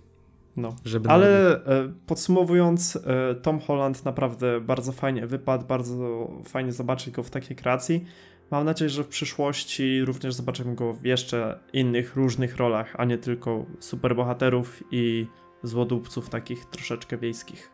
[0.57, 0.75] No.
[0.85, 7.23] żeby Ale e, podsumowując, e, Tom Holland naprawdę bardzo fajnie wypadł, bardzo fajnie zobaczyć go
[7.23, 8.05] w takiej kreacji.
[8.51, 13.17] Mam nadzieję, że w przyszłości również zobaczymy go w jeszcze innych, różnych rolach, a nie
[13.17, 15.27] tylko superbohaterów i
[15.63, 17.71] złodupców takich troszeczkę wiejskich.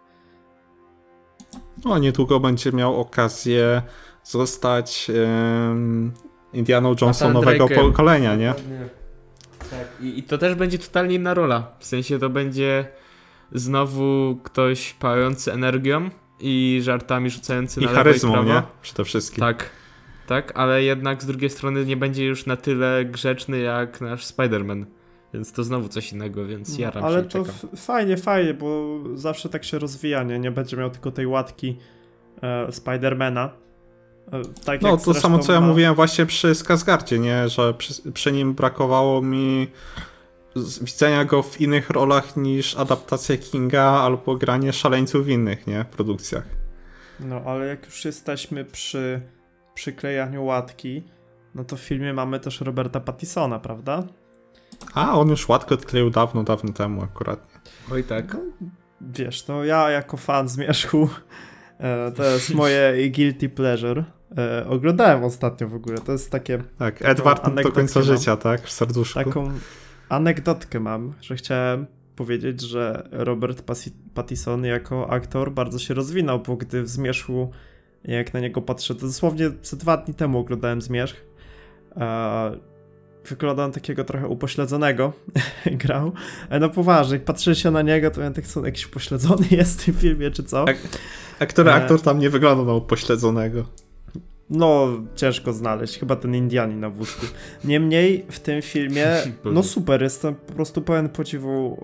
[1.85, 3.81] No, niedługo będzie miał okazję
[4.23, 5.11] zostać
[6.53, 8.47] Indianą Nathan nowego pokolenia, nie?
[8.47, 8.96] Dokładnie.
[9.71, 11.71] Tak, i, i to też będzie totalnie inna rola.
[11.79, 12.85] W sensie to będzie
[13.51, 18.49] znowu ktoś pałający energią i żartami rzucający I na lewo charyzmą, i prawo.
[18.53, 18.61] nie?
[18.81, 19.39] Przede wszystkim.
[19.39, 19.69] Tak,
[20.27, 24.85] tak, ale jednak z drugiej strony nie będzie już na tyle grzeczny jak nasz Spider-Man.
[25.33, 27.55] Więc to znowu coś innego, więc jaram No, Ale się to czekam.
[27.73, 30.39] f- fajnie, fajnie, bo zawsze tak się rozwija, nie?
[30.39, 31.77] Nie będzie miał tylko tej łatki
[32.41, 33.49] e, Spidermana.
[34.65, 37.49] Tak No, to samo co ja ma- mówiłem właśnie przy Skarsgardzie, nie?
[37.49, 39.67] Że przy, przy nim brakowało mi
[40.81, 45.85] widzenia go w innych rolach niż adaptacja Kinga albo granie szaleńców w innych, nie?
[45.91, 46.43] Produkcjach.
[47.19, 49.21] No, ale jak już jesteśmy przy
[49.73, 51.03] przyklejaniu łatki,
[51.55, 54.03] no to w filmie mamy też Roberta Pattisona, prawda?
[54.93, 57.47] A, on już łatkę odkleił dawno, dawno temu akurat.
[57.91, 58.37] Oj tak.
[59.01, 61.09] Wiesz, no ja jako fan Zmierzchu,
[61.79, 64.03] e, to jest moje guilty pleasure.
[64.37, 68.07] E, oglądałem ostatnio w ogóle, to jest takie, Tak, Edward do końca mam.
[68.07, 68.61] życia, tak?
[68.61, 69.19] W serduszku.
[69.23, 69.51] taką
[70.09, 71.85] anegdotkę mam, że chciałem
[72.15, 73.63] powiedzieć, że Robert
[74.13, 77.51] Pattison jako aktor bardzo się rozwinął, bo gdy w Zmierzchu,
[78.03, 81.15] jak na niego patrzę, to dosłownie ze dwa dni temu oglądałem Zmierzch,
[81.97, 82.57] e,
[83.25, 85.13] wygląda on takiego trochę upośledzonego,
[85.65, 86.11] grał,
[86.49, 89.81] ale no poważnie, jak patrzę się na niego, to ja tak co, jakiś pośledzony jest
[89.81, 90.65] w tym filmie, czy co?
[90.65, 90.77] Tak.
[91.39, 91.73] A który E.
[91.73, 93.65] aktor tam nie wygląda na upośledzonego?
[94.49, 97.25] No, ciężko znaleźć, chyba ten Indianin na wózku.
[97.63, 99.07] Niemniej w tym filmie,
[99.53, 101.77] no super, jestem po prostu pełen podziwu,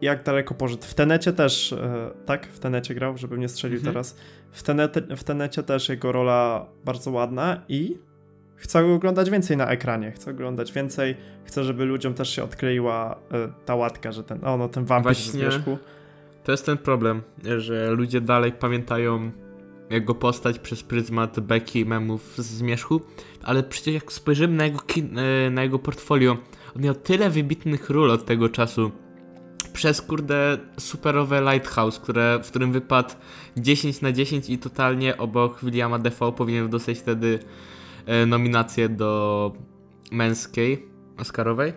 [0.00, 0.82] jak daleko poszedł.
[0.82, 2.46] W Tenecie też, e, tak?
[2.46, 3.94] W Tenecie grał, żebym nie strzelił Mhm.
[3.94, 4.16] teraz.
[4.52, 7.98] W, tenete, w Tenecie też jego rola bardzo ładna i
[8.56, 10.12] chcę oglądać więcej na ekranie.
[10.12, 14.56] Chcę oglądać więcej, chcę, żeby ludziom też się odkleiła e, ta łatka, że ten, o
[14.56, 15.40] no, ten wampir z Właśnie.
[15.40, 15.78] wierzchu.
[16.44, 17.22] To jest ten problem,
[17.58, 19.30] że ludzie dalej pamiętają
[19.94, 23.00] jego postać przez pryzmat beki memów z zmierzchu,
[23.42, 24.78] ale przecież jak spojrzymy na jego,
[25.46, 26.36] e, na jego portfolio,
[26.76, 28.90] on miał tyle wybitnych ról od tego czasu.
[29.72, 33.14] Przez kurde superowe Lighthouse, które, w którym wypadł
[33.56, 37.38] 10 na 10 i totalnie obok Williama Defoe powinien dostać wtedy
[38.06, 39.52] e, nominację do
[40.10, 40.86] męskiej
[41.18, 41.72] Oscarowej.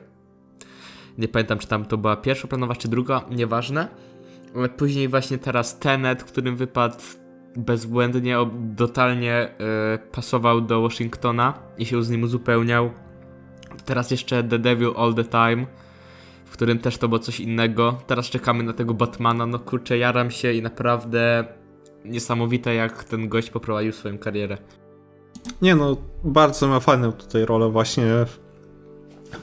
[1.17, 3.87] Nie pamiętam, czy tam to była pierwszoplanowa, czy druga, nieważne.
[4.77, 6.95] Później właśnie teraz Tenet, w którym wypadł
[7.55, 8.37] bezbłędnie,
[8.77, 12.89] totalnie e, pasował do Washingtona i się z nim uzupełniał.
[13.85, 15.65] Teraz jeszcze The Devil All The Time,
[16.45, 17.99] w którym też to było coś innego.
[18.07, 21.45] Teraz czekamy na tego Batmana, no kurczę, jaram się i naprawdę
[22.05, 24.57] niesamowite jak ten gość poprowadził swoją karierę.
[25.61, 28.39] Nie no, bardzo ma fajną tutaj rolę właśnie w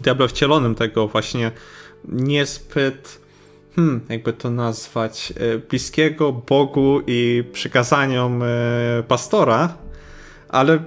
[0.02, 1.52] Diablo wcielonym tego właśnie
[2.04, 3.21] niezbyt,
[3.76, 8.46] hmm, jakby to nazwać, e, bliskiego Bogu i przykazaniom e,
[9.08, 9.74] pastora,
[10.48, 10.78] ale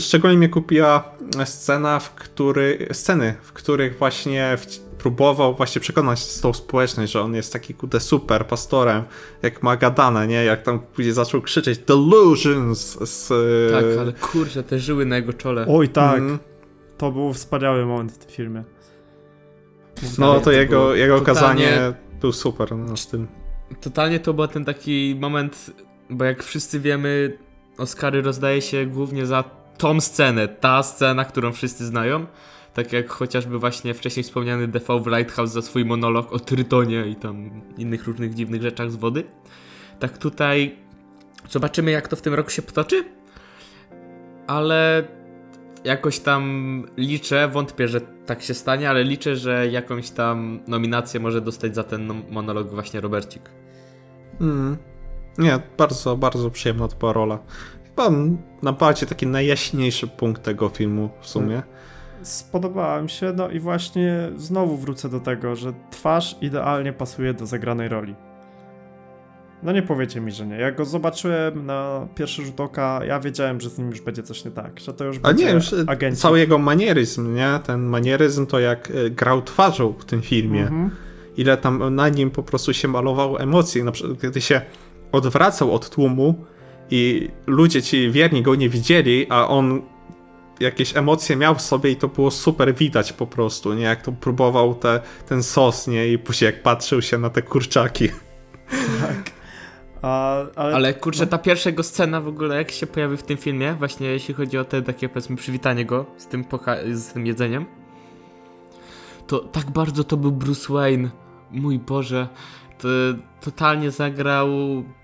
[0.00, 1.12] szczególnie mnie kupiła
[1.44, 7.34] scena, w który, sceny, w których właśnie w, próbował właśnie przekonać tą społeczność, że on
[7.34, 9.02] jest taki kurde super pastorem,
[9.42, 10.44] jak ma gadane, nie?
[10.44, 13.30] Jak tam później zaczął krzyczeć delusions z...
[13.30, 15.66] e, Tak, ale kurczę, te żyły na jego czole.
[15.68, 16.18] Oj, tak.
[16.18, 16.38] Mhm.
[16.98, 18.64] To był wspaniały moment w tym filmie.
[20.18, 21.24] No to to jego, było jego totalnie-
[21.66, 23.28] kazanie był super no, z tym.
[23.80, 25.70] Totalnie to był ten taki moment,
[26.10, 27.38] bo jak wszyscy wiemy,
[27.78, 29.44] Oscary rozdaje się głównie za
[29.78, 32.26] tą scenę, ta scena, którą wszyscy znają.
[32.74, 37.16] Tak jak chociażby właśnie wcześniej wspomniany The w Lighthouse za swój monolog o Trytonie i
[37.16, 39.24] tam innych różnych dziwnych rzeczach z wody.
[39.98, 40.76] Tak tutaj
[41.48, 43.04] zobaczymy jak to w tym roku się potoczy,
[44.46, 45.08] ale
[45.84, 51.40] jakoś tam liczę, wątpię, że tak się stanie, ale liczę, że jakąś tam nominację może
[51.40, 53.50] dostać za ten monolog właśnie Robercik.
[54.40, 54.76] Mm.
[55.38, 57.38] Nie, bardzo, bardzo przyjemna to była rola.
[57.84, 58.10] Chyba
[58.62, 61.62] najbardziej taki najjaśniejszy punkt tego filmu w sumie.
[62.22, 67.46] Spodobała mi się, no i właśnie znowu wrócę do tego, że twarz idealnie pasuje do
[67.46, 68.14] zagranej roli.
[69.62, 70.56] No nie powiecie mi, że nie.
[70.56, 74.44] Jak go zobaczyłem na pierwszy rzut oka, ja wiedziałem, że z nim już będzie coś
[74.44, 76.20] nie tak, że to już A nie, już e, agenci.
[76.20, 77.60] cały jego manieryzm, nie?
[77.66, 80.62] Ten manieryzm to jak e, grał twarzą w tym filmie.
[80.62, 80.90] Mhm.
[81.36, 83.84] Ile tam na nim po prostu się malował emocji.
[83.84, 84.60] Na przykład, kiedy się
[85.12, 86.44] odwracał od tłumu
[86.90, 89.82] i ludzie ci wierni go nie widzieli, a on
[90.60, 93.82] jakieś emocje miał w sobie i to było super widać po prostu, nie?
[93.82, 96.08] Jak to próbował te, ten sos, nie?
[96.08, 98.08] I później jak patrzył się na te kurczaki.
[100.02, 103.36] A, ale, Ale kurczę, ta pierwsza jego scena w ogóle, jak się pojawi w tym
[103.36, 106.44] filmie, właśnie jeśli chodzi o te takie powiedzmy przywitanie go z tym,
[106.92, 107.66] z tym jedzeniem,
[109.26, 111.10] to tak bardzo to był Bruce Wayne.
[111.50, 112.28] Mój Boże,
[112.78, 112.88] to
[113.40, 114.48] totalnie zagrał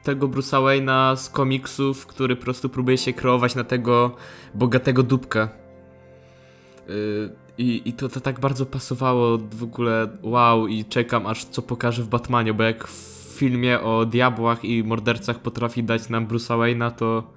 [0.03, 4.17] tego Bruce'a Wayne'a z komiksów, który po prostu próbuje się kreować na tego
[4.55, 5.49] bogatego dupka.
[6.89, 6.95] Yy,
[7.59, 12.03] I, I to, to tak bardzo pasowało w ogóle, wow, i czekam aż co pokaże
[12.03, 16.91] w Batmanie, bo jak w filmie o diabłach i mordercach potrafi dać nam Bruce'a Wayne'a,
[16.91, 17.33] to,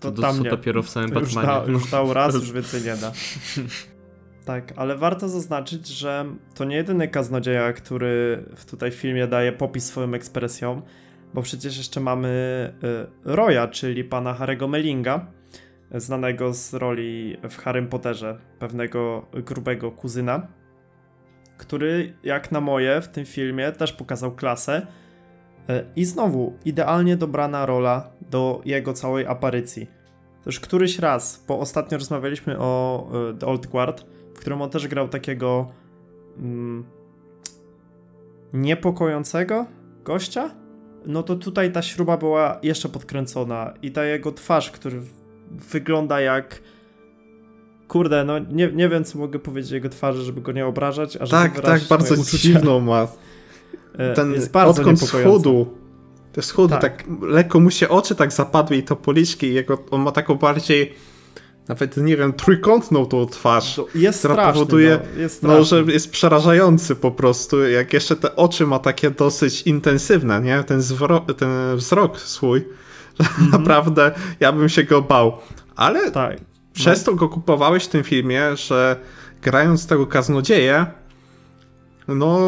[0.00, 0.50] to, To to tam nie.
[0.50, 1.66] dopiero w samym to już, Batmanie.
[1.66, 3.12] da, już dał raz, już więcej nie da.
[4.44, 9.84] Tak, ale warto zaznaczyć, że to nie jedyny kaznodzieja, który w tutaj filmie daje popis
[9.84, 10.82] swoją ekspresją,
[11.34, 12.28] bo przecież jeszcze mamy
[12.84, 15.26] y, Roya, czyli pana Harry'ego Mellinga,
[15.94, 20.46] znanego z roli w Harrym Potterze, pewnego grubego kuzyna,
[21.58, 24.86] który jak na moje w tym filmie też pokazał klasę
[25.96, 29.86] i znowu idealnie dobrana rola do jego całej aparycji.
[30.46, 34.88] Już któryś raz, bo ostatnio rozmawialiśmy o y, The Old Guard, w którym on też
[34.88, 35.68] grał takiego
[36.38, 36.84] mm,
[38.52, 39.66] niepokojącego
[40.04, 40.50] gościa.
[41.06, 45.00] No to tutaj ta śruba była jeszcze podkręcona i ta jego twarz, który
[45.50, 46.62] wygląda jak
[47.88, 51.16] kurde, no nie, nie wiem co mogę powiedzieć o jego twarzy, żeby go nie obrażać,
[51.16, 52.38] a żeby Tak, tak, bardzo uczucia.
[52.38, 53.08] dziwną ma.
[53.98, 55.66] E, Ten jest bardzo odkąd schudł.
[56.32, 56.80] Te schudł, Tak.
[56.82, 57.04] tak.
[57.22, 60.94] lekko mu się oczy tak zapadły i to policzki jego, on ma taką bardziej,
[61.68, 63.76] nawet nie wiem, trójkątną tą twarz.
[63.76, 68.16] To Jest która straszny, powoduje, no, jest No, że jest przerażający po prostu, jak jeszcze
[68.16, 70.62] te oczy ma takie dosyć intensywne, nie?
[70.64, 72.64] Ten, zwro- ten wzrok swój,
[73.20, 73.50] że Mhm.
[73.50, 75.32] naprawdę ja bym się go bał.
[75.76, 76.36] Ale Tak.
[76.72, 78.96] przez to go kupowałeś w tym filmie, że
[79.42, 80.86] grając tego kaznodzieję,
[82.08, 82.38] no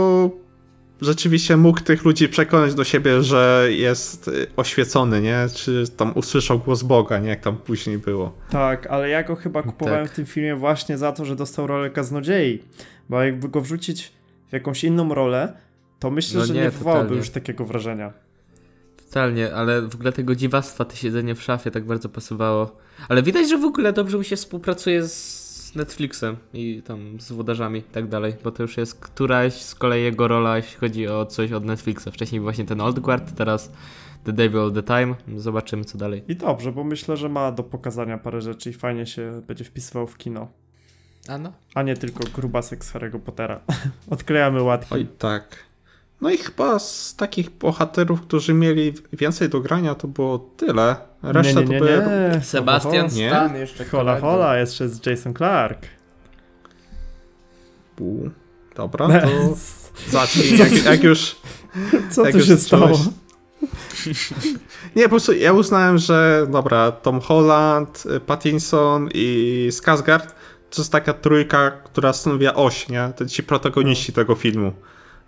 [1.04, 5.46] rzeczywiście mógł tych ludzi przekonać do siebie, że jest y, oświecony, nie?
[5.54, 7.28] Czy tam usłyszał głos Boga, nie?
[7.28, 8.32] Jak tam później było.
[8.50, 10.12] Tak, ale ja go chyba kupowałem Tak.
[10.12, 12.62] w tym filmie właśnie za to, że dostał rolę kaznodziei.
[13.08, 14.12] Bo jakby go wrzucić
[14.48, 15.52] w jakąś inną rolę,
[15.98, 18.12] to myślę, No że nie, nie, wywołałby już takiego wrażenia.
[19.06, 22.76] Totalnie, ale w ogóle tego dziwactwa, to siedzenie w szafie tak bardzo pasowało.
[23.08, 25.43] Ale widać, że w ogóle dobrze mu się współpracuje z
[25.76, 30.02] Netflixem i tam z włodarzami i tak dalej, bo to już jest któraś z kolei
[30.02, 32.08] jego rola, jeśli chodzi o coś od Netflixa.
[32.12, 33.72] Wcześniej był właśnie ten Old Guard, teraz
[34.24, 35.14] The Devil All The Time.
[35.36, 36.22] Zobaczymy co dalej.
[36.28, 40.06] I dobrze, bo myślę, że ma do pokazania parę rzeczy i fajnie się będzie wpisywał
[40.06, 40.48] w kino.
[41.28, 41.52] A no.
[41.74, 43.60] A nie tylko grubasek z Harry'ego Pottera.
[44.10, 44.98] Odklejamy łatwiej.
[44.98, 45.56] Oj, tak.
[46.20, 50.96] No i chyba z takich bohaterów, którzy mieli więcej do grania, to było tyle.
[51.22, 52.30] Reszta nie, nie, to nie, były.
[52.34, 52.40] nie.
[52.42, 53.28] Sebastian Nie?
[53.28, 53.84] Stan jeszcze.
[53.84, 55.86] Hola, hola, jeszcze jest Jason Clark.
[58.00, 58.30] U,
[58.74, 59.28] Dobra, to
[60.08, 61.36] zacznij, jak, jak już...
[62.10, 62.98] Co jak tu już się stało?
[64.96, 70.26] Nie, po prostu ja uznałem, że dobra, Tom Holland, y, Pattinson i Skarsgård
[70.70, 73.12] to jest taka trójka, która stanowiła oś, nie?
[73.16, 74.72] To ci protagoniści tego filmu.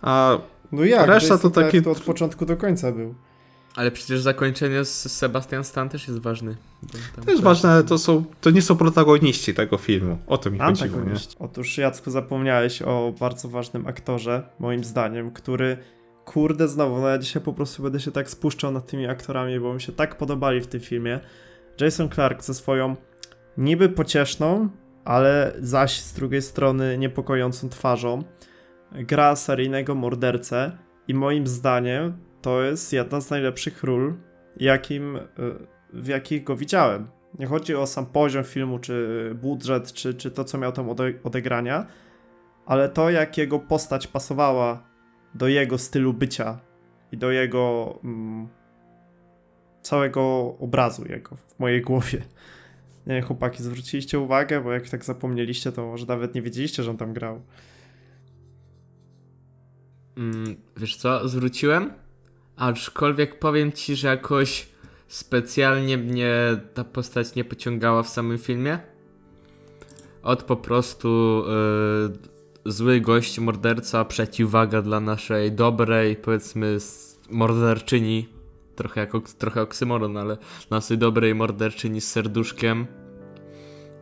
[0.03, 0.38] A
[0.72, 1.07] No jak?
[1.09, 3.14] Reszta Jason to taki- Clarke to od początku do końca był.
[3.76, 6.57] Ale przecież zakończenie z Sebastian Stan też jest ważny.
[6.81, 10.18] Tam to jest też- ważne, ale to, są, to nie są protagoniści tego filmu.
[10.26, 11.14] O to mi chodziło, nie?
[11.38, 15.76] Otóż Jacku zapomniałeś o bardzo ważnym aktorze, moim zdaniem, który
[16.24, 19.74] kurde znowu, no ja dzisiaj po prostu będę się tak spuszczał nad tymi aktorami, bo
[19.74, 21.20] mi się tak podobali w tym filmie.
[21.81, 22.96] Jason Clark ze swoją
[23.59, 24.68] niby pocieszną,
[25.05, 28.22] ale zaś z drugiej strony niepokojącą twarzą
[28.92, 34.14] gra seryjnego mordercę i moim zdaniem to jest jedna z najlepszych ról,
[34.57, 35.20] jakim, y,
[35.92, 37.09] w jakich go widziałem.
[37.38, 41.12] Nie chodzi o sam poziom filmu, czy budżet, czy, czy to, co miał tam ode
[41.25, 41.87] odegrania,
[42.66, 44.83] ale to, jak jego postać pasowała
[45.35, 46.61] do jego stylu bycia
[47.12, 48.49] i do jego mm,
[49.83, 52.22] całego obrazu jego w mojej głowie.
[53.07, 56.96] Nie chłopaki, zwróciliście uwagę, bo jak tak zapomnieliście, to może nawet nie wiedzieliście, że on
[56.96, 57.42] tam grał.
[60.16, 61.92] Mm, wiesz co, zwróciłem,
[62.57, 64.68] aczkolwiek powiem ci, że jakoś
[65.09, 68.79] specjalnie mnie ta postać nie pociągała w samym filmie.
[70.22, 71.42] Od po prostu
[72.66, 76.79] y, zły gość, morderca, przeciwwaga dla naszej dobrej, powiedzmy,
[77.31, 78.29] morderczyni.
[78.76, 80.37] Trochę jak trochę oksymoron, ale
[80.70, 82.87] naszej dobrej morderczyni z serduszkiem.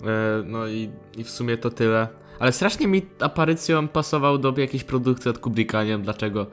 [0.04, 2.08] E, No i, i w sumie to tyle.
[2.38, 6.46] Ale strasznie mi aparycją pasował do jakiejś produkcji od Kubricka, nie wiem dlaczego.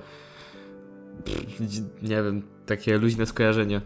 [1.25, 1.45] Pff,
[2.01, 3.81] Nie wiem, takie luźne skojarzenie.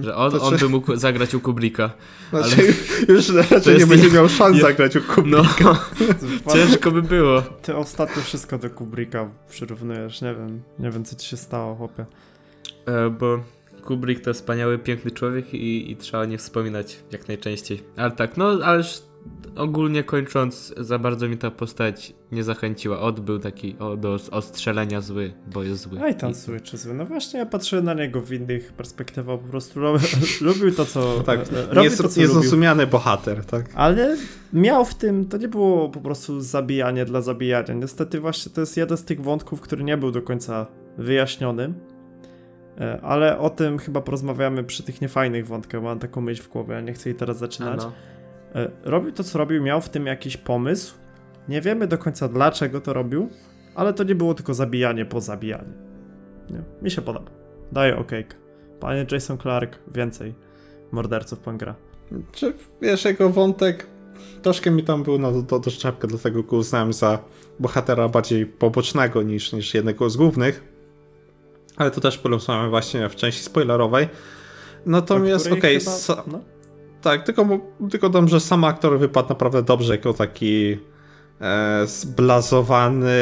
[0.00, 1.90] Że on, To on by mógł zagrać u Kubricka.
[2.30, 2.56] Znaczy,
[3.08, 5.64] już raczej nie będzie nie- miał szans nie- zagrać u Kubricka.
[5.64, 5.76] No,
[6.54, 7.42] ciężko by było.
[7.42, 12.06] Ty ostatnio wszystko do Kubricka przyrównujesz, nie wiem, nie wiem co ci się stało, chłopie.
[12.86, 13.40] E, bo
[13.84, 17.82] Kubrick to wspaniały, piękny człowiek i, i trzeba nie wspominać jak najczęściej.
[17.96, 19.02] Ale tak, no ależ
[19.56, 23.00] ogólnie kończąc, za bardzo mi ta postać nie zachęciła.
[23.00, 26.00] Od był taki o, do ostrzelenia zły, bo jest zły.
[26.00, 26.94] Aj tam I- zły czy zły.
[26.94, 29.92] No właśnie, ja patrzyłem na niego w innych perspektywach, po prostu lu-
[30.48, 32.22] lubił to, co Tak, e, robił to, co lubił.
[32.22, 33.70] niezrozumiany bohater, tak?
[33.74, 34.16] Ale
[34.52, 37.74] miał w tym, to nie było po prostu zabijanie dla zabijania.
[37.74, 40.66] Niestety właśnie to jest jeden z tych wątków, który nie był do końca
[40.98, 41.74] wyjaśniony.
[42.80, 46.48] E, Ale o tym chyba porozmawiamy przy tych niefajnych wątkach, bo mam taką myśl w
[46.48, 47.80] głowie, ja nie chcę jej teraz A zaczynać.
[47.82, 47.92] no.
[48.56, 50.94] E, Robił to, co robił, miał w tym jakiś pomysł.
[51.48, 53.28] Nie wiemy do końca dlaczego to robił,
[53.74, 55.72] ale to nie było tylko zabijanie po zabijaniu.
[56.50, 57.30] Nie, mi się podoba.
[57.72, 58.36] Daję okejkę.
[58.80, 60.34] Panie Jason Clark, więcej
[60.92, 61.74] morderców pan gra.
[62.32, 63.86] Czy wiesz, jego wątek
[64.42, 67.18] troszkę mi tam był na do, do, doszczepkę, dlatego go uznałem za
[67.60, 70.64] bohatera bardziej pobocznego niż, niż jednego z głównych.
[71.76, 74.08] Ale to też porozmawiamy właśnie w części spoilerowej.
[74.86, 76.40] Natomiast, okej, chyba- sa- no.
[77.06, 77.48] Tak, tylko,
[77.90, 80.78] tylko dam, że sam aktor wypadł naprawdę dobrze jako taki
[81.40, 83.12] e, zblazowany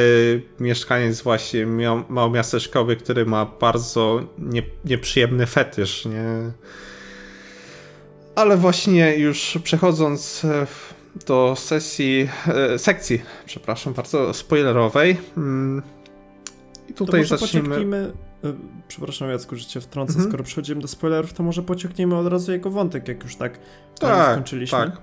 [0.60, 6.50] mieszkaniec właśnie mia- małomiasteczkowy, który ma bardzo nie, nieprzyjemny fetysz, nie?
[8.34, 10.66] Ale właśnie już przechodząc e,
[11.26, 15.16] do sesji, e, sekcji, przepraszam bardzo, spoilerowej.
[15.36, 15.82] mm,
[16.88, 18.12] I tutaj zaczniemy.
[18.44, 18.54] Y,
[18.88, 20.12] Przepraszam, Jacku, że cię wtrącę.
[20.12, 20.28] Mhm.
[20.30, 23.58] Skoro przechodzimy do spoilerów, to może pociągniemy od razu jego wątek, jak już tak
[24.00, 24.78] Tak, skończyliśmy.
[24.78, 25.00] tak.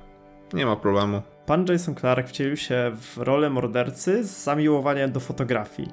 [0.53, 1.21] Nie ma problemu.
[1.45, 5.89] Pan Jason Clark wcielił się w rolę mordercy z zamiłowaniem do fotografii.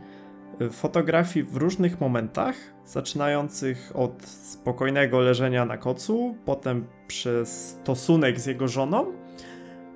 [0.62, 2.54] Y, Fotografii w różnych momentach,
[2.86, 9.12] zaczynających od spokojnego leżenia na kocu, potem przez stosunek z jego żoną,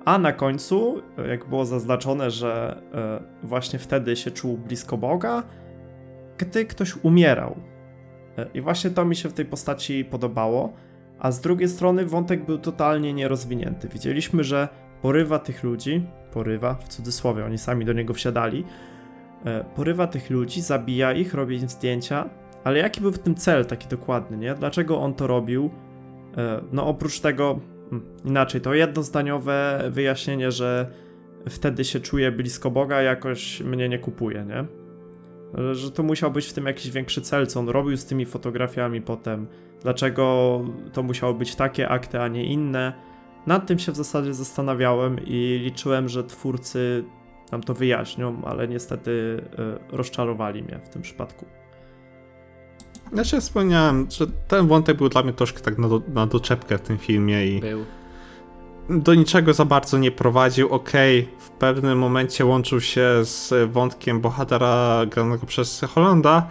[0.05, 2.81] a na końcu, y, jak było zaznaczone, że
[3.43, 5.43] właśnie wtedy się czuł blisko Boga,
[6.37, 7.55] gdy ktoś umierał.
[8.39, 10.73] Y, I właśnie to mi się w tej postaci podobało.
[11.19, 13.87] A z drugiej strony wątek był totalnie nierozwinięty.
[13.87, 14.67] Widzieliśmy, że
[15.01, 18.65] porywa tych ludzi, porywa w cudzysłowie, oni sami do niego wsiadali,
[19.45, 22.29] e, porywa tych ludzi, zabija ich, robi im zdjęcia,
[22.63, 24.55] ale jaki był w tym cel taki dokładny, nie?
[24.55, 25.69] Dlaczego on to robił?
[26.37, 27.59] E, No oprócz tego,
[27.89, 30.91] hmm, inaczej, to jednozdaniowe wyjaśnienie, że
[31.49, 34.82] wtedy się czuje blisko Boga, jakoś mnie nie kupuje, nie?
[35.57, 38.25] E, Że to musiał być w tym jakiś większy cel, co on robił z tymi
[38.25, 39.47] fotografiami potem,
[39.81, 40.61] dlaczego
[40.93, 42.93] to musiały być takie akty, a nie inne.
[43.47, 47.03] Nad tym się w zasadzie zastanawiałem i liczyłem, że twórcy
[47.51, 49.11] nam to wyjaśnią, ale niestety
[49.91, 51.45] y, rozczarowali mnie w tym przypadku.
[53.13, 56.81] Znaczy wspomniałem, że ten wątek był dla mnie troszkę tak na, do, na doczepkę w
[56.81, 57.85] tym filmie i Był.
[58.89, 60.69] Do niczego za bardzo nie prowadził.
[60.69, 66.47] Okej, w pewnym momencie łączył się z wątkiem bohatera granego przez Holanda,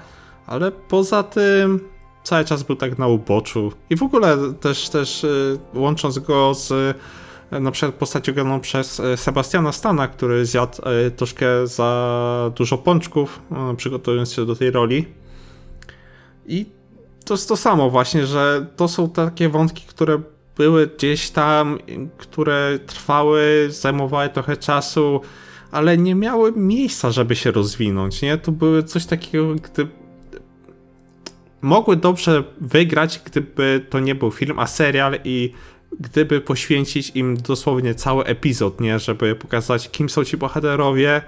[0.47, 1.80] ale poza tym
[2.22, 3.72] cały czas był tak na uboczu.
[3.91, 9.01] I w ogóle też, też y, łącząc go z y, na przykład postacią graną przez
[9.01, 10.83] y, Sebastiana Stana, który zjadł
[11.16, 13.41] troszkę za dużo pączków,
[13.76, 15.07] przygotowując się do tej roli.
[16.47, 16.66] I
[17.24, 20.20] to jest to samo właśnie, że to są takie wątki, które
[20.57, 21.78] były gdzieś tam,
[22.16, 25.20] które trwały, zajmowały trochę czasu,
[25.70, 28.38] ale nie miały miejsca, żeby się rozwinąć, nie?
[28.38, 29.88] To były coś takiego, gdy
[31.62, 35.53] mogły dobrze wygrać, gdyby to nie był film, a serial i
[36.00, 38.98] gdyby poświęcić im dosłownie cały epizod, nie?
[38.98, 41.22] Żeby pokazać, kim są ci bohaterowie,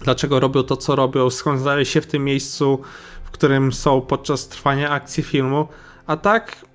[0.00, 2.82] dlaczego robią to, co robią, skąd znaleźli się w tym miejscu,
[3.24, 5.68] w którym są podczas trwania akcji filmu,
[6.06, 6.66] a tak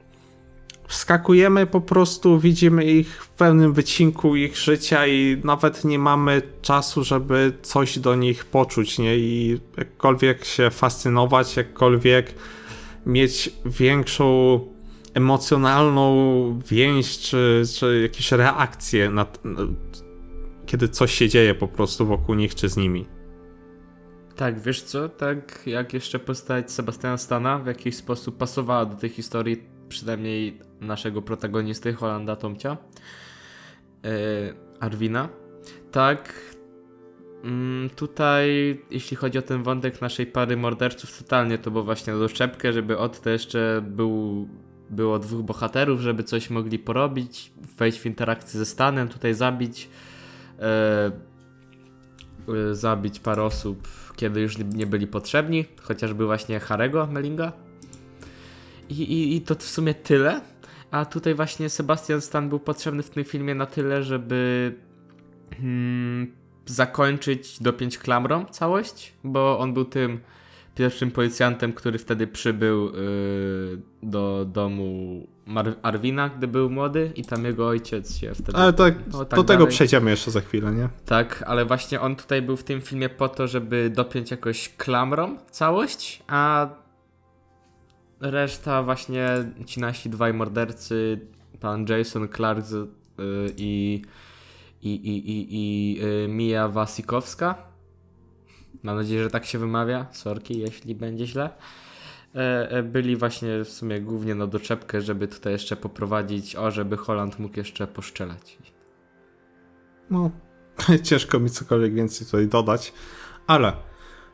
[0.89, 7.03] wskakujemy po prostu, widzimy ich w pełnym wycinku ich życia i nawet nie mamy czasu,
[7.03, 9.17] żeby coś do nich poczuć, nie?
[9.17, 12.33] I jakkolwiek się fascynować, jakkolwiek
[13.05, 14.59] mieć większą
[15.13, 19.25] emocjonalną więź, czy, czy jakieś reakcje, na,
[20.65, 23.05] kiedy coś się dzieje po prostu wokół nich, czy z nimi.
[24.35, 29.09] Tak, wiesz co, tak jak jeszcze postać Sebastiana Stana w jakiś sposób pasowała do tej
[29.09, 32.77] historii, przynajmniej naszego protagonisty Holanda Tomcia,
[34.03, 34.09] yy,
[34.79, 35.29] Arwina,
[35.91, 36.33] tak
[37.43, 42.19] mm, tutaj jeśli chodzi o ten wątek naszej pary morderców, totalnie to było właśnie na
[42.19, 44.47] doszczepkę, żeby od to jeszcze był,
[44.89, 49.89] było dwóch bohaterów, żeby coś mogli porobić, wejść w interakcję ze Stanem, tutaj zabić
[52.47, 57.68] yy, yy, zabić parę osób, kiedy już nie byli potrzebni, chociażby właśnie Harego Melinga.
[58.89, 60.41] I, i, I to w sumie tyle.
[60.91, 64.73] A tutaj właśnie Sebastian Stan był potrzebny w tym filmie na tyle, żeby
[65.57, 66.31] hmm,
[66.65, 70.19] zakończyć dopiąć klamrą całość, bo on był tym
[70.75, 72.91] pierwszym policjantem, który wtedy przybył yy,
[74.03, 78.57] do domu Mar Arwina, gdy był młody i tam jego ojciec się wtedy...
[78.57, 79.73] Ale tak, no, tak do tego dalej.
[79.73, 80.89] przejdziemy jeszcze za chwilę, nie?
[81.05, 85.37] Tak, ale właśnie on tutaj był w tym filmie po to, żeby dopiąć jakoś klamrą
[85.51, 86.69] całość, a
[88.21, 89.27] reszta właśnie
[89.65, 91.19] ci nasi dwaj mordercy,
[91.59, 92.87] pan Jason Clark y,
[93.57, 94.01] i,
[94.81, 97.55] i, i, i, i y, Mia Wasikowska.
[98.83, 100.05] Mam nadzieję, że tak się wymawia.
[100.11, 101.49] Sorki, jeśli będzie źle.
[102.35, 106.97] E, e, Byli właśnie w sumie głównie na doczepkę, żeby tutaj jeszcze poprowadzić, o, żeby
[106.97, 108.57] Holland mógł jeszcze poszczelać.
[110.09, 110.31] No,
[111.03, 112.93] ciężko mi cokolwiek więcej tutaj dodać,
[113.47, 113.73] ale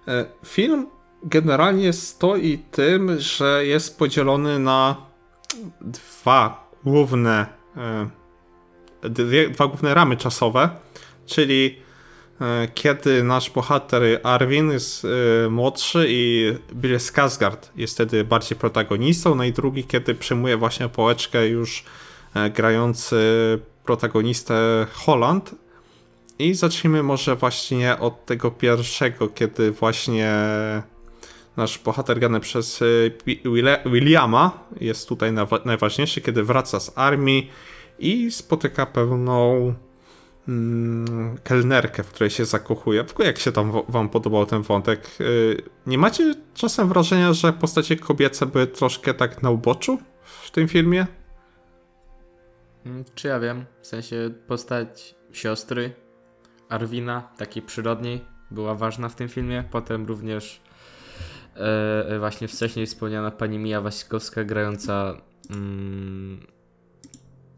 [0.08, 0.88] e, film
[1.26, 4.95] generalnie stoi tym, że jest podzielony na
[5.82, 7.45] dwa główne
[7.78, 8.09] e,
[9.09, 10.69] dwie, dwa główne ramy czasowe,
[11.26, 11.80] czyli
[12.41, 19.36] e, kiedy nasz bohater Arwin jest e, młodszy i Bill Skarsgård jest wtedy bardziej protagonistą,
[19.36, 21.84] no i drugi, kiedy przyjmuje właśnie pałeczkę już
[22.53, 23.15] grający
[23.86, 25.55] protagonistę Holland.
[26.39, 30.34] I zacznijmy może właśnie od tego pierwszego, kiedy właśnie
[31.58, 32.84] nasz bohater grany przez
[33.26, 35.34] Willa- Williama jest tutaj
[35.66, 37.49] najważniejszy, kiedy wraca z armii
[37.99, 39.74] i spotyka pewną
[40.47, 43.03] mm, kelnerkę, w której się zakochuje.
[43.03, 45.08] W ogóle jak się tam wam podobał ten wątek?
[45.22, 50.68] Y, Nie macie czasem wrażenia, że postacie kobiece były troszkę tak na uboczu w tym
[50.68, 51.08] filmie?
[52.86, 53.66] Mm, Czy ja wiem?
[53.82, 55.93] W sensie postać siostry
[56.70, 59.64] Arwina, takiej przyrodniej, była ważna w tym filmie.
[59.72, 60.62] Potem również
[61.56, 65.18] e, e, właśnie wcześniej wspomniana pani Mija Wasikowska, grająca
[65.49, 66.39] mm,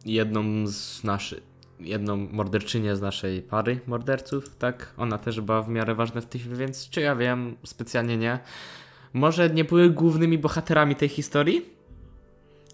[0.05, 1.43] jedną z naszych,
[1.79, 4.93] jedną morderczynię z naszej pary morderców, tak?
[4.97, 7.55] Ona też była w miarę ważna w filmie, więc czy ja wiem?
[7.63, 8.39] Specjalnie nie.
[9.13, 11.65] Może nie były głównymi bohaterami tej historii,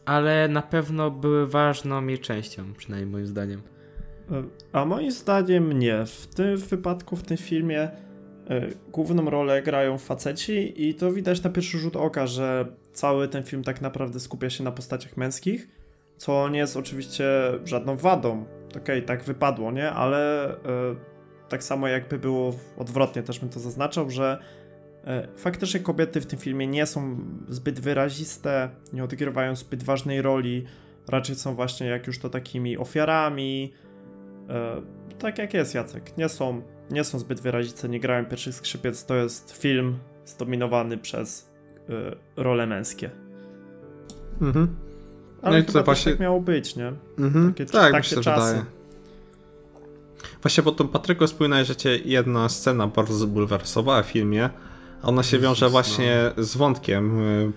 [0.05, 3.61] ale na pewno były ważną jej częścią, przynajmniej moim zdaniem.
[4.31, 4.43] E,
[4.73, 6.05] A moim zdaniem nie.
[6.05, 7.89] W tym wypadku, w tym filmie
[8.91, 13.63] główną rolę grają faceci i to widać na pierwszy rzut oka, że cały ten film
[13.63, 15.67] tak naprawdę skupia się na postaciach męskich,
[16.17, 17.25] co nie jest oczywiście
[17.65, 18.45] żadną wadą.
[18.77, 19.91] Okej, tak wypadło, nie?
[19.91, 20.55] Ale e,
[21.49, 24.39] tak samo jakby było odwrotnie, też bym to zaznaczał, że
[25.05, 27.17] e, faktycznie kobiety w tym filmie nie są
[27.49, 30.65] zbyt wyraziste, nie odgrywają zbyt ważnej roli,
[31.07, 33.73] raczej są właśnie jak już to takimi ofiarami,
[34.49, 34.81] E,
[35.19, 36.61] tak jak jest Jacek, nie są,
[36.93, 41.49] nie są zbyt wyraziste, nie grają pierwszych skrzypiec, to jest film zdominowany przez
[41.89, 43.09] e, role męskie.
[44.41, 44.75] Mhm.
[45.41, 46.93] Ale No i tutaj właśnie- tak miało być, nie?
[47.19, 47.53] Mhm.
[47.53, 48.45] Takie- tak, takie mi się czasy.
[48.53, 48.65] wydaje.
[50.41, 54.49] Właśnie po tym Patryku wspominałeś, że cię jedna scena bardzo zbulwersowała w filmie.
[55.01, 55.69] a Ona się Jezus, wiąże no.
[55.71, 57.51] właśnie z wątkiem, y,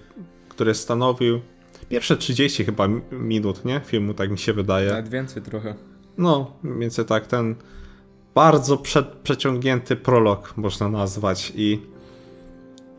[0.48, 1.40] który stanowił
[1.88, 3.80] pierwsze 30 chyba mi- minut, nie?
[3.84, 5.02] Filmu, tak mi się wydaje.
[5.10, 5.74] więcej trochę.
[6.18, 7.54] No, więc tak, ten
[8.36, 11.80] bardzo prze, przeciągnięty prolog można nazwać i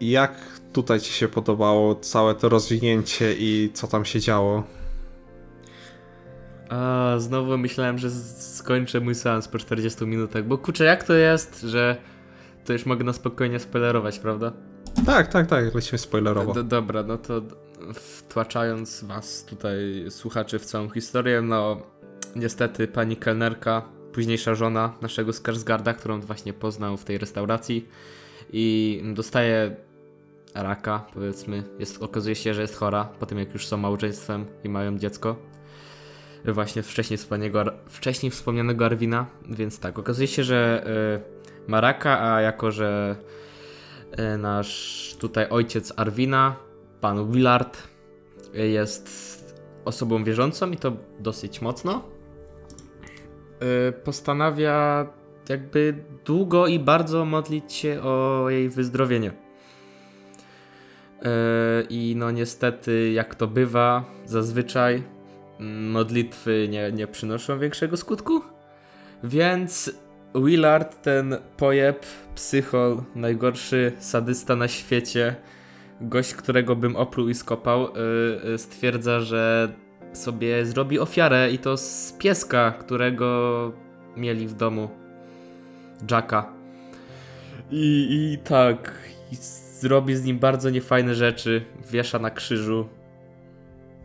[0.01, 0.35] jak
[0.73, 4.63] tutaj ci się podobało całe to rozwinięcie i co tam się działo?
[6.69, 11.61] A, znowu myślałem, że skończę mój seans po 40 minutach, bo kurczę, jak to jest,
[11.61, 11.97] że
[12.65, 14.53] to już mogę na spokojnie spoilerować, prawda?
[15.05, 16.53] Tak, tak, tak, lecimy spoilerowo.
[16.53, 17.55] Do, dobra, no to d-
[17.93, 21.81] wtłaczając was tutaj, słuchaczy, w całą historię, no
[22.35, 27.87] niestety pani kelnerka, późniejsza żona naszego Skarsgarda, którą właśnie poznał w tej restauracji
[28.53, 29.75] i dostaje
[30.55, 34.69] raka, powiedzmy, jest, okazuje się, że jest chora, po tym jak już są małżeństwem i
[34.69, 35.35] mają dziecko.
[36.45, 40.87] Właśnie wcześniej wspomnianego, wcześniej wspomnianego Arwina, więc tak, okazuje się, że
[41.67, 43.15] y, ma raka, a jako, że
[44.19, 46.55] y, nasz tutaj ojciec Arwina,
[47.01, 47.83] pan Willard,
[48.55, 49.09] y, jest
[49.85, 52.16] osobą wierzącą i to dosyć mocno,
[54.03, 55.07] postanawia
[55.49, 55.93] jakby
[56.25, 59.31] długo i bardzo modlić się o jej wyzdrowienie.
[61.21, 65.03] E, I no niestety, jak to bywa, zazwyczaj
[65.89, 68.41] modlitwy nie, nie przynoszą większego skutku.
[69.23, 69.91] Więc
[70.35, 72.05] Willard, ten pojeb,
[72.35, 75.35] psychol, najgorszy sadysta na świecie,
[76.01, 77.89] gość, którego bym opluł i skopał, y,
[78.53, 79.71] y, stwierdza, że
[80.13, 83.71] sobie zrobi ofiarę i to z pieska, którego
[84.17, 84.89] mieli w domu.
[86.11, 86.49] Jacka.
[87.71, 88.93] I, i tak,
[89.31, 89.35] i
[89.79, 92.87] zrobi z nim bardzo niefajne rzeczy, wiesza na krzyżu.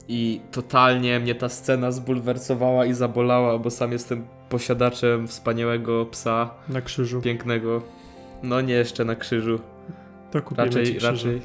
[0.09, 6.81] I totalnie mnie ta scena zbulwersowała i zabolała, bo sam jestem posiadaczem wspaniałego psa, Na
[6.81, 7.21] krzyżu.
[7.21, 7.83] pięknego.
[8.43, 9.59] No nie jeszcze na krzyżu.
[10.31, 11.11] To kupimy Raczej, krzyże.
[11.11, 11.43] raczej.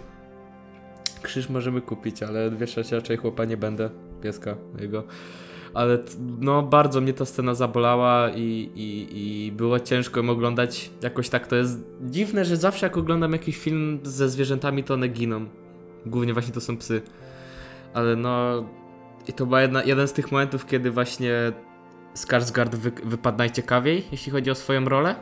[1.22, 3.90] Krzyż możemy kupić, ale wieszać raczej chłopa nie będę.
[4.22, 5.04] Pieska jego.
[5.74, 6.00] Ale
[6.40, 10.92] no bardzo mnie ta scena zabolała i, i, i było ciężko ją oglądać.
[11.02, 15.08] Jakoś tak to jest dziwne, że zawsze jak oglądam jakiś film ze zwierzętami, to one
[15.08, 15.46] giną.
[16.06, 17.02] Głównie właśnie to są psy.
[17.94, 18.66] Ale no...
[19.28, 21.52] I to był jedna, jeden z tych momentów, kiedy właśnie
[22.16, 25.16] Skarsgård wy, wypadł najciekawiej, jeśli chodzi o swoją rolę.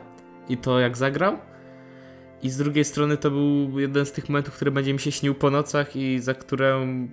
[0.48, 1.38] I to jak zagrał.
[2.42, 5.34] I z drugiej strony to był jeden z tych momentów, który będzie mi się śnił
[5.34, 7.08] po nocach i za którą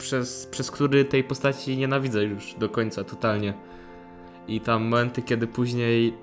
[0.00, 3.54] przez, przez który tej postaci nienawidzę już do końca totalnie.
[4.48, 6.14] I tam momenty, kiedy później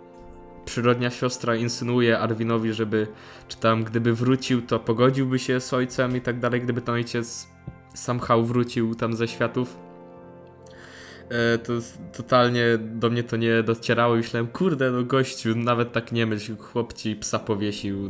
[0.65, 3.07] przyrodnia siostra insynuuje Arwinowi, żeby
[3.47, 7.47] czy tam gdyby wrócił, to pogodziłby się z ojcem i tak dalej, gdyby ten ojciec
[7.93, 9.77] somehow wrócił tam ze światów.
[11.29, 11.73] E, to
[12.13, 16.57] totalnie do mnie to nie docierało i myślałem, kurde, no gościu, nawet tak nie myśl,
[16.57, 18.09] chłop ci psa powiesił,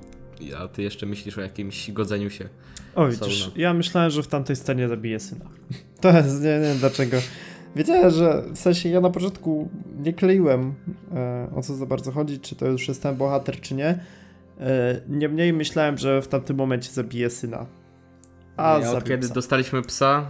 [0.57, 2.49] a ty jeszcze myślisz o jakimś godzeniu się.
[2.95, 3.11] O, Sauna.
[3.11, 5.45] widzisz, ja myślałem, że w tamtej scenie zabije syna.
[6.01, 7.17] To jest, nie, nie wiem dlaczego.
[7.75, 9.69] Wiedziałem, że w sensie ja na początku
[9.99, 10.73] nie kleiłem
[11.15, 13.99] e, o co za bardzo chodzi, czy to już jest ten bohater, czy nie.
[14.59, 17.65] E, niemniej myślałem, że w tamtym momencie zabije syna.
[18.57, 19.33] A ja od kiedy psa.
[19.33, 20.25] dostaliśmy psa,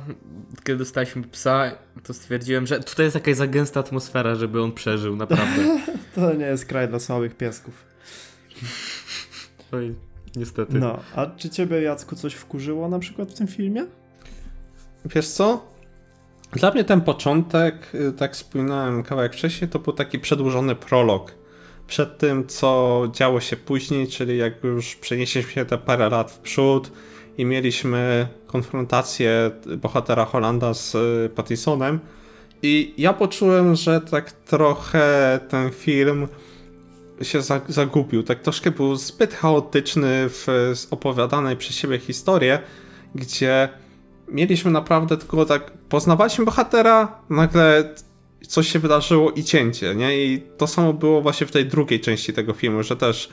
[0.53, 1.72] od kiedy dostaliśmy psa,
[2.03, 5.80] to stwierdziłem, że tutaj jest jakaś za gęsta atmosfera, żeby on przeżył, naprawdę.
[6.16, 7.87] To nie jest kraj dla słabych piesków.
[9.72, 9.95] Oj,
[10.36, 10.80] niestety.
[10.80, 13.86] No, a czy ciebie, Jacku, coś wkurzyło na przykład w tym filmie?
[15.05, 15.65] Wiesz co?
[16.51, 21.36] Dla mnie ten początek, y, tak wspominałem kawałek wcześniej, to był taki przedłużony prolog.
[21.88, 26.39] Przed tym, co działo się później, czyli jak już przenieśliśmy się te parę lat w
[26.39, 26.91] przód
[27.38, 31.99] i mieliśmy konfrontację bohatera Holanda z y, Pattisonem.
[32.61, 36.28] I ja poczułem, że tak trochę ten film
[37.22, 38.24] się za- zagubił.
[38.24, 40.47] Tak troszkę był zbyt chaotyczny w
[40.91, 42.49] opowiadanej przez siebie historii,
[43.15, 43.70] gdzie
[44.28, 47.95] mieliśmy naprawdę tylko tak, poznawaliśmy bohatera, nagle
[48.47, 50.26] coś się wydarzyło i cięcie, nie?
[50.26, 53.30] I to samo było właśnie w tej drugiej części tego filmu, że też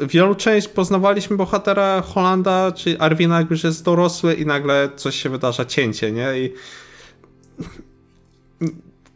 [0.00, 5.28] wielu część poznawaliśmy bohatera Holanda, czy Arwina, jak już jest dorosły i nagle coś się
[5.28, 6.38] wydarza, cięcie, nie?
[6.38, 6.52] I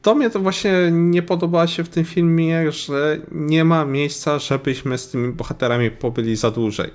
[0.02, 4.98] to mnie to właśnie nie podoba się w tym filmie, że nie ma miejsca, żebyśmy
[4.98, 6.90] z tymi bohaterami pobyli za dłużej.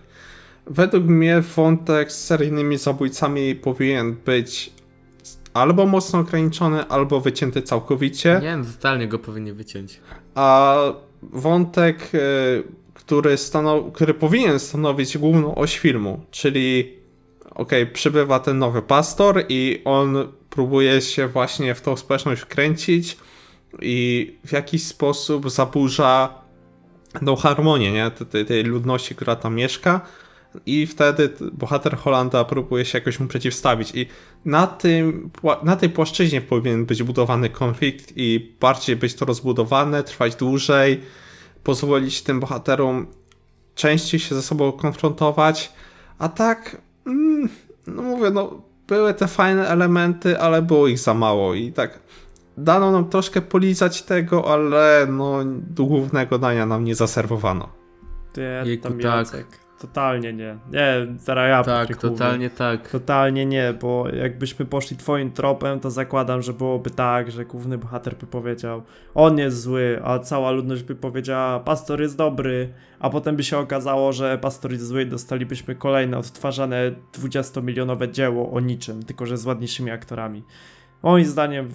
[0.66, 4.72] Według mnie wątek z seryjnymi zabójcami powinien być
[5.54, 10.00] albo mocno ograniczony, albo wycięty całkowicie, Nie, no, totalnie go powinni wyciąć.
[10.36, 10.76] a
[11.22, 12.18] wątek, e,
[12.94, 16.94] który, stanow- który powinien stanowić główną oś filmu, czyli
[17.56, 23.18] okej, przybywa ten nowy pastor i on próbuje się właśnie w tą społeczność wkręcić
[23.82, 26.42] i w jakiś sposób zaburza
[27.26, 28.12] tą harmonię, nie?
[28.12, 30.02] Tej, tej, ludności, która tam mieszka.
[30.66, 33.92] I wtedy bohater Holanda próbuje się jakoś mu przeciwstawić.
[33.96, 34.06] I
[34.46, 35.30] na, tym,
[35.64, 41.02] na tej płaszczyźnie powinien być budowany konflikt i bardziej być to rozbudowane, trwać dłużej,
[41.64, 43.08] pozwolić tym bohaterom
[43.76, 45.72] częściej się ze sobą konfrontować.
[46.20, 47.50] A tak, mm,
[47.88, 52.00] no mówię, no były te fajne elementy, ale było ich za mało i tak
[52.58, 57.70] dano nam troszkę polizać tego, ale no do głównego dania nam nie zaserwowano.
[58.66, 59.00] Jejku, tam
[59.32, 59.67] tak.
[59.82, 60.58] Totalnie nie.
[60.72, 62.90] Nie, teraz ja Tak, totalnie tak.
[62.90, 68.16] Totalnie nie, bo jakbyśmy poszli twoim tropem, to zakładam, że byłoby tak, że główny bohater
[68.16, 68.84] by powiedział
[69.16, 73.58] on jest zły, a cała ludność by powiedziała pastor jest dobry, a potem by się
[73.58, 79.38] okazało, że pastor jest zły i dostalibyśmy kolejne odtwarzane 20-milionowe dzieło o niczym, tylko że
[79.38, 80.44] z ładniejszymi aktorami.
[81.04, 81.70] Moim zdaniem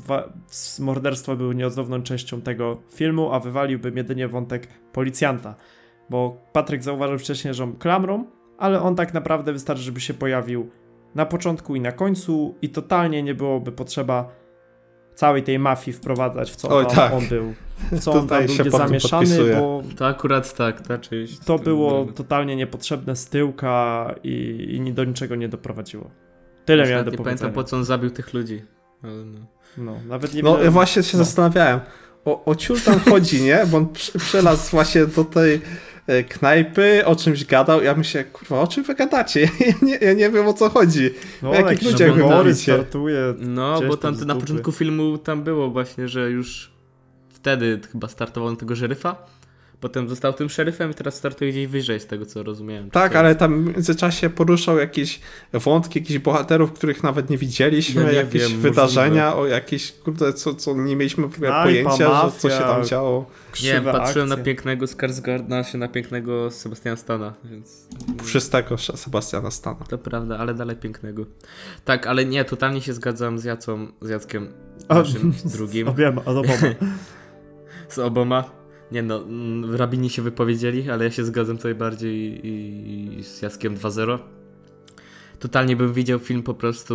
[0.81, 5.55] morderstwa były nieodzowną częścią tego filmu, a wywaliłbym jedynie wątek policjanta.
[6.13, 8.25] Bo Patryk zauważył wcześniej, że on klamrą,
[8.59, 10.71] ale on tak naprawdę wystarczy, żeby się pojawił
[11.15, 14.29] na początku i na końcu i totalnie nie byłoby potrzeba
[15.15, 17.13] całej tej mafii wprowadzać, w co Oj, tam tak.
[17.13, 17.55] on był.
[17.93, 19.57] W co on Tutaj tam był zamieszany, podpisuję.
[19.57, 21.39] bo To akurat tak, ta część.
[21.39, 26.11] to było totalnie niepotrzebne z tyłka i, i do niczego nie doprowadziło.
[26.65, 27.53] Tyle miałem do Nie pamiętam powiedzenia.
[27.55, 28.63] po co on zabił tych ludzi.
[29.03, 29.39] Ale no.
[29.79, 30.65] No, nawet nie No wiem.
[30.65, 31.25] ja właśnie się no.
[31.25, 31.81] zastanawiałem,
[32.25, 33.67] o, o ciul tam chodzi, nie?
[33.67, 35.61] Bo on przy, przylazł właśnie do tej
[36.29, 37.83] knajpy, o czymś gadał.
[37.83, 39.41] Ja myślę, kurwa, o czym wy gadacie?
[39.67, 41.11] Ja nie, ja nie wiem o co chodzi.
[41.43, 42.73] no, o jakich ludziach wy mówicie?
[42.73, 43.35] startuje.
[43.39, 46.73] No, bo tam na początku filmu tam było właśnie, że już
[47.31, 49.17] wtedy chyba startował na tego szeryfa.
[49.83, 52.91] Potem został tym szeryfem i teraz startuje gdzieś wyżej z tego co rozumiałem.
[52.91, 55.21] Tak, ale tam w międzyczasie poruszał jakieś
[55.53, 60.33] wątki, jakichś bohaterów, których nawet nie widzieliśmy, Ja nie jakieś wiem, wydarzenia, o jakieś, kurde,
[60.33, 63.27] co, co nie mieliśmy w ogóle Knajpa, pojęcia, że co się tam działo.
[63.63, 64.45] Nie wiem, patrzyłem na akcje.
[64.45, 67.89] pięknego Skarsgarda, się na pięknego Sebastiana Stana, więc
[68.95, 69.85] Sebastiana Stana.
[69.89, 71.25] to prawda, ale dalej pięknego.
[71.85, 74.49] Tak, ale nie, totalnie się zgadzam z Jacą, z Jackiem
[74.89, 76.75] A, naszym drugim, Obiema, od oboma.
[77.89, 78.45] z oboma.
[78.93, 83.43] Nie no, mm, rabini się wypowiedzieli, ale ja się zgadzam tutaj bardziej i, i z
[83.43, 84.19] Jackiem 2.0.
[85.39, 86.95] Totalnie bym widział film po prostu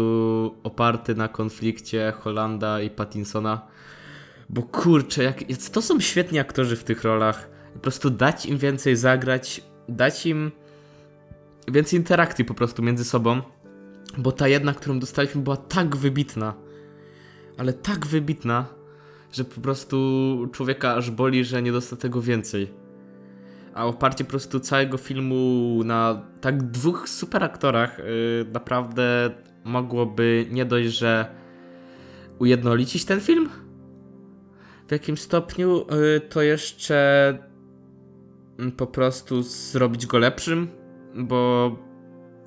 [0.63, 3.67] oparty na konflikcie Holanda i Pattinsona.
[4.49, 7.49] Bo kurczę, jak, to są świetni aktorzy w tych rolach.
[7.73, 10.51] Po prostu dać im więcej zagrać, dać im
[11.67, 13.41] więcej interakcji po prostu między sobą.
[14.17, 16.53] Bo ta jedna, którą dostaliśmy, była tak wybitna.
[17.57, 18.65] Ale tak wybitna,
[19.31, 19.97] że po prostu
[20.51, 22.73] człowieka aż boli, że nie dostał tego więcej.
[23.73, 28.05] A oparcie po prostu całego filmu na tak dwóch super aktorach yy,
[28.53, 29.31] naprawdę
[29.63, 31.35] mogłoby nie dość, że
[32.39, 33.49] ujednolicić ten film
[34.87, 37.37] w jakimś stopniu, yy, to jeszcze
[38.59, 40.67] mm, po prostu zrobić go lepszym,
[41.15, 41.71] bo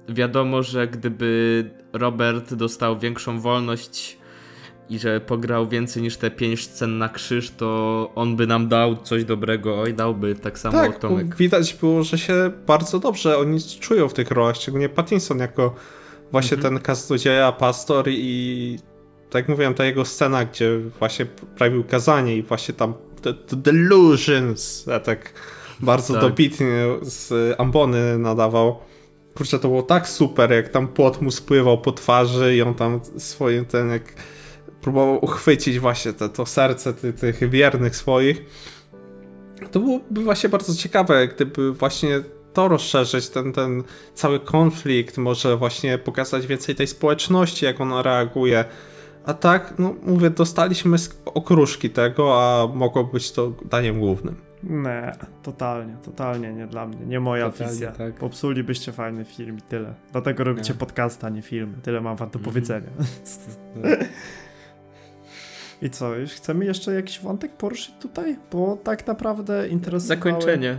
[0.08, 4.19] wiadomo, że gdyby Robert dostał większą wolność
[4.90, 8.96] i że pograł więcej niż te pięć scen na krzyż, to on by nam dał
[8.96, 9.80] coś dobrego.
[9.80, 11.36] Oj, dałby tak samo Tak, Tomek.
[11.36, 15.74] widać było, że się bardzo dobrze oni czują w tych rolach, szczególnie Pattinson jako
[16.32, 16.74] właśnie Mhm.
[16.74, 18.78] ten kaznodzieja, pastor i
[19.30, 21.26] tak jak mówiłem, ta jego scena, gdzie właśnie
[21.56, 25.32] prawił kazanie i właśnie tam the, the delusions, a tak
[25.80, 26.22] bardzo Tak.
[26.22, 28.78] dobitnie z ambony nadawał.
[29.34, 33.00] Kurczę, to było tak super, jak tam płot mu spływał po twarzy i on tam
[33.18, 34.02] swoim ten, jak
[34.82, 38.44] próbował uchwycić właśnie te, to serce ty, tych wiernych swoich.
[39.70, 42.20] To byłoby właśnie bardzo ciekawe, gdyby właśnie
[42.52, 43.82] to rozszerzyć, ten, ten
[44.14, 48.64] cały konflikt, może właśnie pokazać więcej tej społeczności, jak ona reaguje.
[49.26, 54.36] A tak, no mówię, dostaliśmy okruszki tego, a mogło być to daniem głównym.
[54.62, 55.12] Nie,
[55.42, 57.92] totalnie, totalnie nie dla mnie, nie moja Totalnie wizja.
[57.92, 58.14] tak.
[58.14, 59.94] Popsulibyście fajny film i tyle.
[60.12, 60.78] Dlatego robicie Nie.
[60.78, 61.72] podcasta, a nie filmy.
[61.82, 62.44] Tyle mam wam do Mhm.
[62.44, 62.88] powiedzenia.
[65.82, 68.36] I co, chcemy jeszcze jakiś wątek poruszyć tutaj?
[68.52, 70.76] Bo tak naprawdę interesowały, Zakończenie.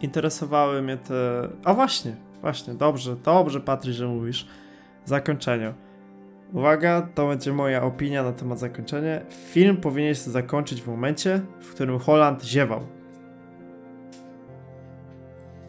[0.00, 1.48] interesowały mnie te...
[1.64, 4.46] A właśnie, właśnie, dobrze, dobrze Patry, że mówisz.
[5.04, 5.72] Zakończenie.
[6.52, 9.20] Uwaga, to będzie moja opinia na temat zakończenia.
[9.50, 12.80] Film powinien się zakończyć w momencie, w którym Holland ziewał.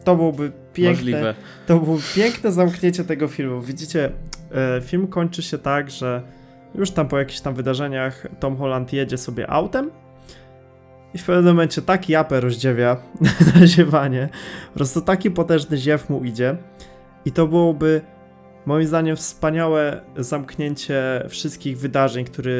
[0.04, 0.92] To byłoby piękne.
[0.92, 1.34] Możliwe.
[1.66, 3.60] To było piękne zamknięcie tego filmu.
[3.60, 4.12] Widzicie,
[4.52, 6.22] e, film kończy się tak, że
[6.78, 9.90] już tam po jakichś tam wydarzeniach Tom Holland jedzie sobie autem
[11.14, 12.96] i w pewnym momencie taki japę rozdziewia
[13.54, 14.28] na ziewanie.
[14.72, 16.56] Po prostu taki potężny ziew mu idzie
[17.24, 18.00] i to byłoby
[18.68, 22.52] Moim zdaniem wspaniałe zamknięcie wszystkich wydarzeń, które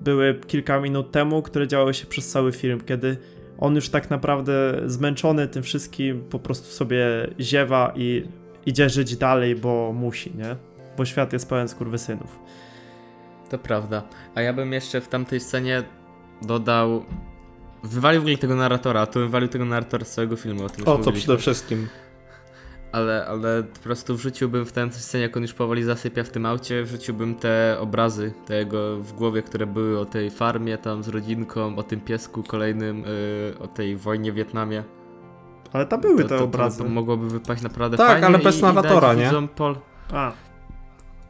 [0.00, 3.16] były kilka minut temu, które działy się przez cały film, kiedy
[3.58, 4.52] on już tak naprawdę
[4.86, 7.06] zmęczony tym wszystkim po prostu sobie
[7.40, 8.28] ziewa i
[8.66, 10.56] idzie żyć dalej, bo musi, nie?
[10.96, 12.38] Bo świat jest pełen skurwysynów.
[13.54, 14.02] To prawda.
[14.34, 15.82] A ja bym jeszcze w tamtej scenie
[16.42, 17.04] dodał.
[17.82, 20.64] Wywalił w ogóle tego narratora, to wywalił tego narratora z całego filmu.
[20.64, 21.88] O, tym O, to przede wszystkim.
[22.92, 26.46] Ale, ale po prostu wrzuciłbym w tę scenę, jak on już powoli zasypia w tym
[26.46, 31.76] aucie, wrzuciłbym te obrazy tego w głowie, które były o tej farmie tam z rodzinką,
[31.76, 34.84] o tym piesku kolejnym, yy, o tej wojnie w Wietnamie.
[35.72, 36.78] Ale tam były To, te to, to, obrazy.
[36.82, 39.48] to mogłoby wypaść naprawdę Tak, fajnie ale bez i, narratora, i dać nie?
[39.48, 39.76] Pol,
[40.12, 40.32] A,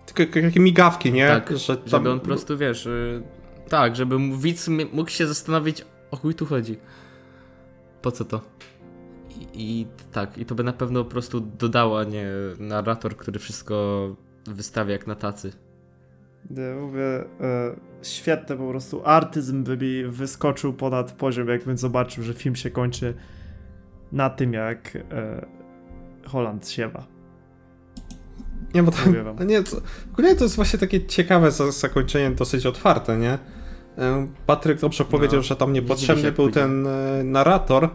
[0.07, 1.29] Tylko takie migawki, nie?
[1.29, 1.89] Tak, że tam...
[1.89, 3.23] żeby on po prostu, wiesz, yy,
[3.69, 6.79] tak, żeby widz mógł się zastanowić, o chuj tu chodzi.
[8.03, 8.41] Po co to?
[9.31, 12.27] I, I tak, i to by na pewno po prostu dodało, a nie
[12.59, 14.09] narrator, który wszystko
[14.47, 15.53] wystawia jak na tacy.
[16.51, 17.05] ja mówię,
[17.41, 19.03] e, świetne po prostu.
[19.05, 23.15] Artyzm by mi wyskoczył ponad poziom, jakbym zobaczył, że film się kończy
[24.13, 25.47] na tym, jak e,
[26.27, 27.14] Holland siewa.
[28.75, 29.77] Nie, bo to, nie, to,
[30.13, 33.39] ogólnie to jest właśnie takie ciekawe za, zakończenie, dosyć otwarte, nie?
[33.99, 36.61] E, Patryk dobrze powiedział, że tam niepotrzebny był pójdzie.
[36.61, 37.89] ten e, narrator,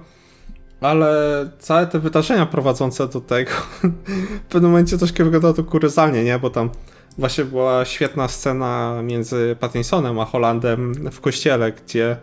[0.81, 3.51] ale całe te wydarzenia prowadzące do tego
[4.47, 6.39] w pewnym momencie troszkę wyglądało to kuryzalnie, nie?
[6.39, 6.69] Bo tam
[7.17, 12.17] właśnie była świetna scena między Pattinsonem a Hollandem w kościele, gdzie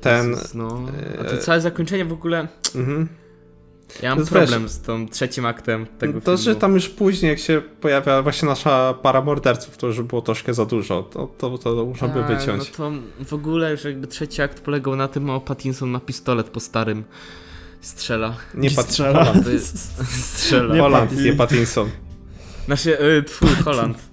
[0.00, 0.30] ten...
[0.30, 0.86] Jezus, no.
[1.18, 2.48] A e, to całe zakończenie w ogóle.
[2.74, 3.08] Mhm.
[4.02, 6.38] Ja mam To problem wiesz- z tą trzecim aktem tego To, filmu.
[6.38, 10.54] że tam już później, jak się pojawia właśnie nasza para morderców, to już było troszkę
[10.54, 11.02] za dużo.
[11.02, 12.70] To, to, to można by Tak, wyciąć.
[12.70, 12.92] No to
[13.24, 17.04] w ogóle już jakby trzeci akt polegał na tym, o Pattinson ma pistolet po starym.
[17.80, 18.36] Strzela.
[18.54, 19.24] Nie Pat- strzela.
[19.24, 19.46] Holland,
[20.32, 20.74] Strzela.
[20.74, 21.26] Nie Holland, Pattinson.
[21.32, 21.90] nie Pattinson.
[22.66, 23.98] Znaczy, y, twój Holland.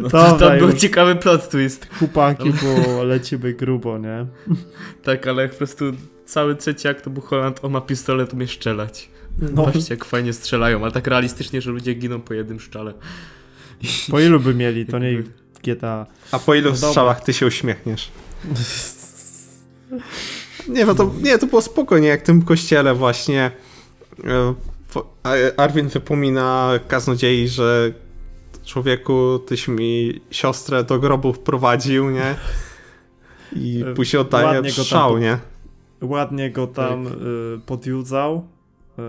[0.00, 1.86] No, to, to był ciekawy plot twist.
[1.98, 4.26] Chłopaki, bo lecimy grubo, nie?
[5.02, 5.84] Tak, ale po prostu
[6.30, 9.08] cały trzeci akt to był Holland, on ma pistolet, umie strzelać.
[9.38, 12.94] No, Patrzcie jak fajnie strzelają, ale tak realistycznie, że ludzie giną po jednym szczale.
[14.10, 15.22] po ilu by mieli, to nie
[15.62, 16.06] GTA.
[16.32, 18.10] A po ilu No strzałach ty się uśmiechniesz?
[20.68, 23.50] Nie, no to, nie, to było spokojnie, jak w tym kościele właśnie
[24.24, 24.54] e,
[25.60, 27.92] Arwin wypomina kaznodziei, że
[28.64, 32.34] człowieku, tyś mi siostrę do grobu wprowadził, nie?
[33.56, 35.38] I E, później oddaje strzał, nie?
[36.02, 37.14] Ładnie go tam Tak.
[37.14, 38.46] y, podjudzał,
[38.98, 39.02] y,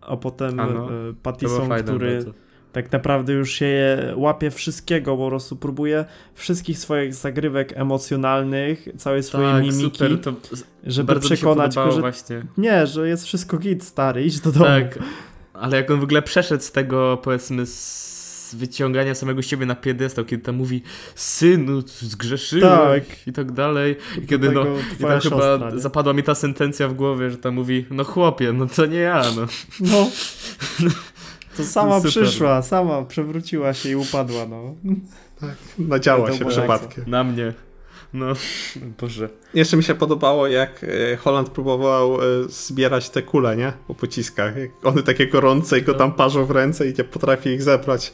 [0.00, 2.24] a potem A no, y, Pattison, który
[2.72, 9.22] tak naprawdę już się je łapie wszystkiego, po prostu próbuje wszystkich swoich zagrywek emocjonalnych, całej
[9.22, 10.32] swojej Tak, mimiki, super, to
[10.84, 12.42] żeby przekonać go, że właśnie.
[12.58, 14.64] nie, że jest wszystko git, stary, idź do domu.
[14.64, 14.98] Tak,
[15.52, 18.17] ale jak on w ogóle przeszedł z tego, powiedzmy, z
[18.54, 20.82] wyciągania samego siebie na piedestał, kiedy tam mówi
[21.14, 23.26] synu, zgrzeszyłeś Tak.
[23.26, 23.96] i tak dalej.
[24.22, 24.64] I kiedy no,
[25.00, 25.80] i tam chyba nie?
[25.80, 29.22] zapadła mi ta sentencja w głowie, że tam mówi, no chłopie, no to nie ja,
[29.36, 29.46] no.
[29.80, 30.10] No.
[31.56, 32.10] To sama Super.
[32.10, 34.74] przyszła, sama przewróciła się i upadła, no.
[35.78, 37.04] Nadziała To się przypadkiem.
[37.06, 37.52] Na mnie.
[38.12, 38.26] No,
[39.00, 39.28] Boże.
[39.54, 43.72] Jeszcze mi się podobało, jak e, Holland próbował e, zbierać te kule, nie?
[43.86, 44.54] Po pociskach.
[44.84, 48.12] One takie gorące i go tam parzą w ręce i nie potrafi ich zebrać.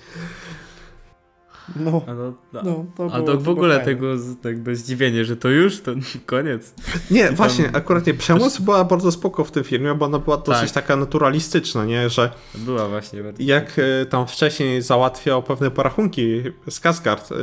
[1.77, 2.63] No, A no, no.
[2.65, 3.93] no to A było, to w ogóle fajne.
[3.95, 4.07] tego
[4.45, 5.93] jakby zdziwienie, że to już, to
[6.27, 6.75] koniec.
[7.11, 8.15] Nie, tam- właśnie, akurat nie.
[8.15, 10.85] Przemoc była bardzo spoko w tym filmie, bo ona była dosyć Tak.
[10.85, 12.09] taka naturalistyczna, nie?
[12.11, 13.43] Że Była właśnie bardzo.
[13.43, 17.35] jak e, tam wcześniej załatwiał pewne porachunki z Kasgard, e,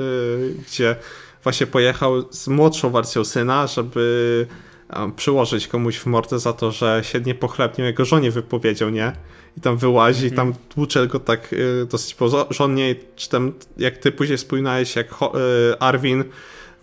[0.67, 0.95] gdzie
[1.43, 4.47] właśnie pojechał z młodszą wersją syna, żeby
[4.89, 9.11] e, przyłożyć komuś w mordę za to, że się nie pochlebnił, jego żonie wypowiedział, nie?
[9.57, 10.35] I tam wyłazi, Mhm.
[10.53, 15.33] tam tłucze go tak e, dosyć porządnie, czy tam, jak ty później wspominałeś, jak Ho-
[15.71, 16.23] e, Arwin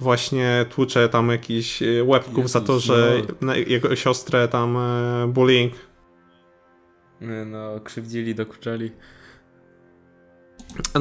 [0.00, 3.54] właśnie tłucze tam jakiś łebków za to, Jezus, że no.
[3.54, 5.72] jego siostrę tam e, bullying
[7.46, 8.90] No, krzywdzili, dokuczali.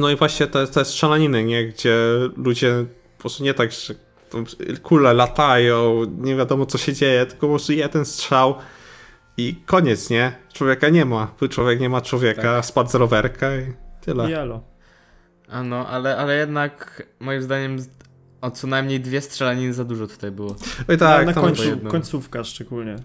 [0.00, 1.66] No i właśnie te, te strzelaniny, nie?
[1.68, 1.96] Gdzie
[2.36, 2.84] ludzie
[3.18, 3.94] po prostu nie tak, że
[4.82, 8.54] kule latają, nie wiadomo co się dzieje, tylko po prostu jeden strzał
[9.36, 10.32] i koniec, nie?
[10.52, 11.34] Człowieka nie ma.
[11.50, 12.64] Człowiek nie ma człowieka, Tak.
[12.64, 14.30] spadł z rowerka i tyle.
[14.30, 14.60] Jelo.
[15.48, 17.76] A no, ale, ale jednak moim zdaniem
[18.40, 20.56] o co najmniej dwie strzelaniny za dużo tutaj było.
[20.88, 22.96] No i Tak, na końcu, końcówka szczególnie.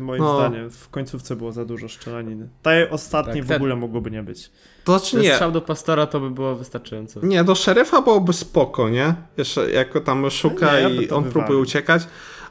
[0.00, 0.36] Moim No.
[0.38, 2.48] zdaniem, w końcówce było za dużo strzelaniny.
[2.62, 4.50] Tej ostatniej Tak, w ten- ogóle mogłoby nie być.
[4.84, 5.32] to znaczy Ten nie.
[5.32, 7.20] strzał do pastora to by było wystarczająco.
[7.26, 9.14] Nie, do szeryfa byłoby spoko, nie?
[9.36, 12.02] Jeszcze jako tam szuka Nie, ja i on próbuje uciekać,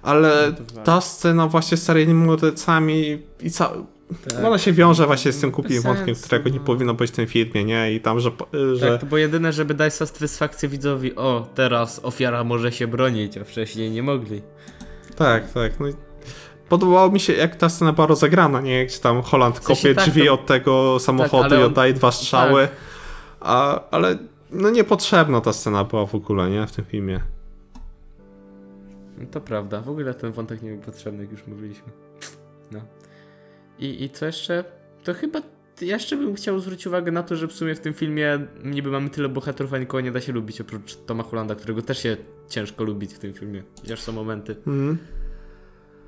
[0.02, 3.72] ale Ja ta scena właśnie z starymi mordercami i ca
[4.30, 4.46] Tak.
[4.46, 6.64] Ona się wiąże właśnie z tym Bez wątkiem, którego nie no.
[6.66, 7.94] powinno być w tym filmie, nie?
[7.94, 8.32] I tam, że...
[8.76, 8.92] że...
[8.92, 11.16] Tak, to było jedyne, żeby dać satysfakcję widzowi.
[11.16, 14.42] O, teraz ofiara może się bronić, a wcześniej nie mogli.
[15.16, 15.80] Tak, tak.
[15.80, 15.94] No i
[16.70, 18.80] podobało mi się, jak ta scena była rozegrana, nie?
[18.84, 21.66] Jak tam Holland W sensie kopie tak, drzwi to- od tego samochodu ale i on-
[21.66, 22.62] oddaje dwa strzały.
[22.68, 22.76] tak.
[23.40, 24.18] A, ale
[24.52, 26.68] no niepotrzebna ta scena była w ogóle, nie?
[26.68, 27.20] W tym filmie.
[29.18, 31.92] No To prawda, w ogóle ten wątek nie był potrzebny, jak już mówiliśmy.
[32.72, 32.80] No.
[33.80, 34.64] I, I co jeszcze?
[35.04, 35.40] To chyba
[35.82, 38.92] ja jeszcze bym chciał zwrócić uwagę na to, że w sumie w tym filmie niby
[38.92, 42.18] mamy tyle bohaterów, a nikogo nie da się lubić, oprócz Toma Hollanda, którego też się
[42.50, 43.64] ciężko lubić w tym filmie.
[43.82, 44.56] Chociaż są momenty.
[44.68, 44.98] Mhm.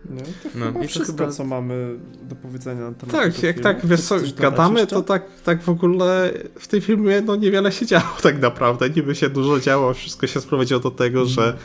[0.10, 3.34] No, to No, chyba i to wszystko, chyba- co mamy do powiedzenia na temat Tak,
[3.34, 3.64] tego jak filmu.
[3.64, 7.86] tak, wiesz co, gadamy, to tak, tak w ogóle w tym filmie no niewiele się
[7.86, 8.90] działo tak naprawdę.
[8.90, 11.58] Niby się dużo działo, wszystko się sprowadziło do tego, że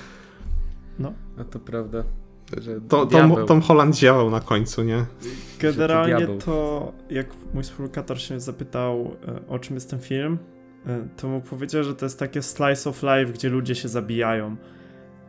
[0.98, 1.12] No.
[1.36, 2.04] No to prawda.
[2.62, 3.36] Że to, diabeł.
[3.36, 5.04] Tom, Tom Holland działał na końcu, nie?
[5.58, 10.38] Generalnie to, jak mój współlokator się zapytał, e, o czym jest ten film,
[10.86, 14.56] e, to mu powiedział, że to jest takie slice of life, gdzie ludzie się zabijają.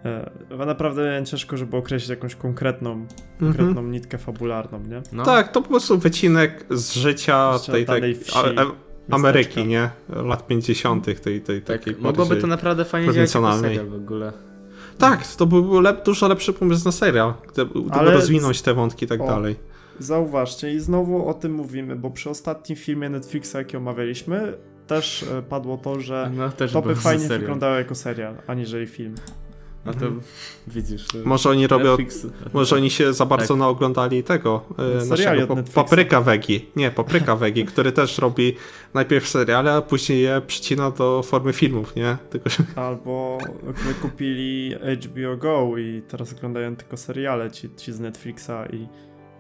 [0.06, 0.30] E,
[0.62, 3.06] a Naprawdę miałem ciężko, żeby określić jakąś konkretną,
[3.40, 3.92] konkretną Mhm.
[3.92, 5.02] nitkę fabularną, nie?
[5.12, 8.76] No, Tak, to po prostu wycinek z życia Życia tej, tej wsi, a, a, miasteczka.
[9.12, 9.90] Ameryki, nie?
[10.10, 11.06] Lat 50.
[11.22, 14.34] tej, tej tak, takiej mogłoby to naprawdę fajnie działać serial w ogóle.
[14.98, 17.80] Tak, to byłby lep, dużo lepszy pomysł na serial, gdyby,
[18.12, 19.56] rozwinąć te wątki i tak o, dalej.
[20.00, 24.54] Zauważcie, i znowu o tym mówimy, bo przy ostatnim filmie Netflixa, jaki omawialiśmy,
[24.88, 27.40] też e, padło to, że No też to by był fajnie serial.
[27.40, 29.16] wyglądało jako serial, aniżeli film.
[29.86, 30.06] No to
[30.68, 31.08] widzisz.
[31.08, 32.28] To Może oni robią, Netflix.
[32.54, 33.58] może oni się za bardzo Tak.
[33.58, 34.66] naoglądali tego,
[35.00, 35.64] Seriali naszego.
[35.74, 36.66] Papryka Wegi.
[36.76, 38.56] Nie, Papryka Wegi, który też robi
[38.94, 42.18] najpierw seriale, a później je przycina do formy filmów, nie?
[42.30, 43.38] Tylko, że Albo
[43.88, 44.76] wykupili
[45.06, 48.88] HBO Go i teraz oglądają tylko seriale ci, ci z Netflixa i,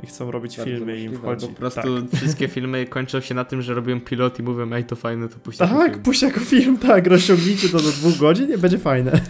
[0.03, 1.47] i chcą robić Bardzo filmy i im wchodzi.
[1.47, 4.83] Po prostu Tak, wszystkie filmy kończą się na tym, że robią pilot i mówią, ej
[4.85, 6.03] to fajne, to puśćcie tak film.
[6.03, 9.21] puść jako film, tak, rozciągnijcie to do dwóch godzin i będzie fajne.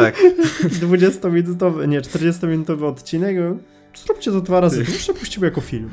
[0.00, 0.22] Tak.
[0.82, 3.36] 20-minutowy, nie, 40-minutowy odcinek,
[3.94, 5.90] zróbcie to dwa razy dłuższe, puścimy jako film.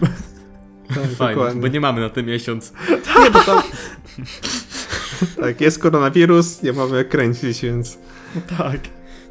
[1.16, 1.62] Fajne, dokładnie.
[1.62, 2.74] bo nie mamy na ten miesiąc.
[3.24, 3.62] Nie, bo tam...
[5.41, 7.97] tak, jest koronawirus, nie mamy kręcić, więc...
[8.58, 8.80] tak.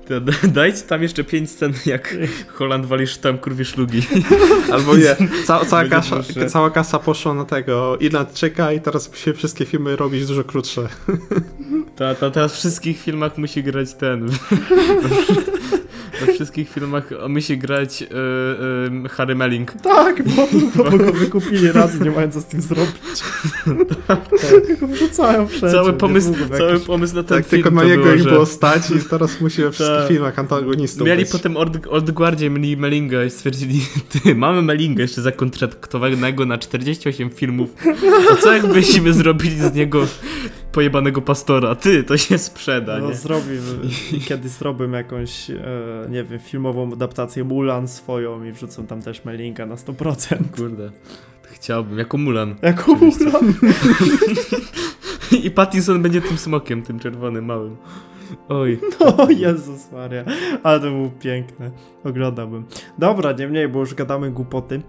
[0.09, 2.16] To dajcie tam jeszcze pięć scen, jak
[2.55, 4.03] Holland wali sztam kurwie szlugi.
[4.73, 6.16] Albo nie, ca cała, kasa,
[6.49, 10.89] cała kasa poszła na tego Irlandczyka i teraz się wszystkie filmy robić dużo krótsze.
[12.03, 14.28] To, to teraz w wszystkich filmach musi grać ten.
[16.26, 18.07] We wszystkich filmach musi grać y,
[19.07, 19.72] y, Harry Melling.
[19.72, 22.92] Tak, bo, bo, bo go wykupili raz i nie mają co z tym zrobić.
[24.07, 24.20] tak.
[24.80, 25.76] Go wrzucają wszędzie.
[25.76, 28.22] Cały pomysł, cały jakiś- pomysł na ten Tak, film tylko na to niego było, ich
[28.22, 30.09] że było stać i teraz musi we wszystkich Tak.
[30.09, 31.32] filmach antagonistów Mieli być.
[31.32, 33.80] potem Old, Old Guardzie mieli Melinga i stwierdzili,
[34.24, 37.70] ty, mamy Melinga jeszcze zakontraktowanego na 48 filmów.
[38.28, 40.07] To co jakbyśmy zrobili z niego
[40.73, 41.75] pojebanego pastora?
[41.75, 43.14] Ty, to się sprzeda, No nie?
[43.14, 43.59] zrobię,
[44.29, 45.57] kiedyś zrobię jakąś, e,
[46.11, 50.37] nie wiem, filmową adaptację Mulan swoją i wrzucą tam też Melinka na 100%.
[50.57, 50.91] Kurde.
[51.43, 52.55] Chciałbym, jako Mulan.
[52.62, 53.55] Jako Mulan.
[55.45, 57.77] I Pattinson będzie tym smokiem, tym czerwonym, małym.
[58.49, 58.79] Oj.
[59.01, 60.25] O Jezus Maria,
[60.62, 61.70] ale to było piękne.
[62.05, 62.64] Oglądałbym.
[62.99, 64.83] Dobra, nie mniej, bo już gadamy głupoty.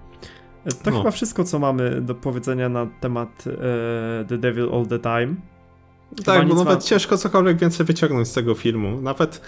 [0.66, 0.98] E, To No.
[0.98, 5.36] chyba wszystko, co mamy do powiedzenia na temat e, The Devil All The Time.
[6.26, 9.02] Tak, bo nawet ma- ciężko cokolwiek więcej wyciągnąć z tego filmu.
[9.02, 9.42] Nawet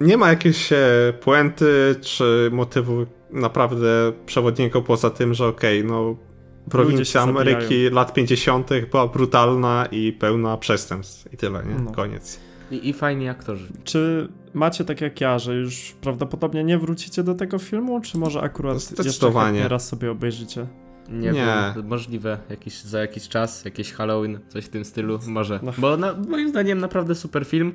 [0.00, 0.78] nie ma jakiejś e,
[1.20, 8.70] puenty czy motywu naprawdę przewodniego poza tym, że okej, no Ludzie prowincja Ameryki lat 50.
[8.90, 11.74] była brutalna i pełna przestępstw i tyle, nie?
[11.84, 11.90] No.
[11.92, 12.40] Koniec.
[12.70, 13.68] I, I fajni aktorzy.
[13.84, 18.40] Czy macie tak jak ja, że już prawdopodobnie nie wrócicie do tego filmu, czy może
[18.40, 19.46] akurat jeszcze Zdecydowanie.
[19.58, 20.66] chętnie raz sobie obejrzycie?
[21.08, 21.72] Nie, Nie.
[21.76, 25.60] wiem, możliwe, jakiś, za jakiś czas, jakiś Halloween, coś w tym stylu, może.
[25.62, 25.72] No.
[25.78, 27.74] Bo na, moim zdaniem naprawdę super film,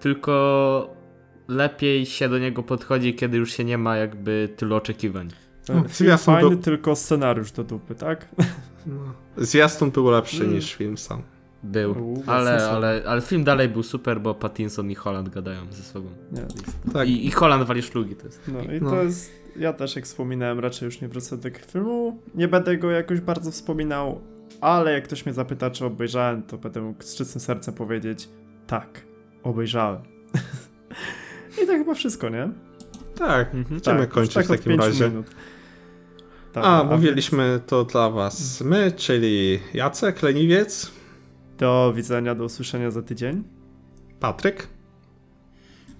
[0.00, 0.94] tylko
[1.48, 5.28] lepiej się do niego podchodzi, kiedy już się nie ma jakby tylu oczekiwań.
[5.68, 8.28] No, Film zwiastun fajny, był- tylko scenariusz do dupy, tak?
[8.86, 8.94] No.
[9.36, 10.54] Zwiastun był lepszy Mm.
[10.54, 11.22] niż film sam.
[11.64, 15.82] Był, U, ale, ale, ale film dalej był super, bo Pattinson i Holland gadają ze
[15.82, 16.08] sobą.
[16.32, 16.42] Nie.
[16.92, 17.08] Tak.
[17.08, 18.40] I, I Holland wali szlugi, to jest.
[18.48, 18.90] No i No.
[18.90, 22.18] to jest, ja też jak wspominałem, raczej już nie wrócę do tego filmu.
[22.34, 24.20] Nie będę go jakoś bardzo wspominał,
[24.60, 28.28] ale jak ktoś mnie zapyta, czy obejrzałem, to będę mógł z czystym sercem powiedzieć,
[28.66, 29.00] tak,
[29.42, 30.00] obejrzałem.
[31.62, 32.48] I to chyba wszystko, nie?
[33.18, 33.64] Tak, Mhm.
[33.70, 35.08] będziemy tak, kończyć tak w takim razie.
[35.08, 35.26] Minut.
[36.52, 40.92] Tak, A, więc mówiliśmy to dla was my, czyli Jacek, Leniwiec,
[41.58, 43.44] Do widzenia, do usłyszenia za tydzień.
[44.20, 44.68] Patryk,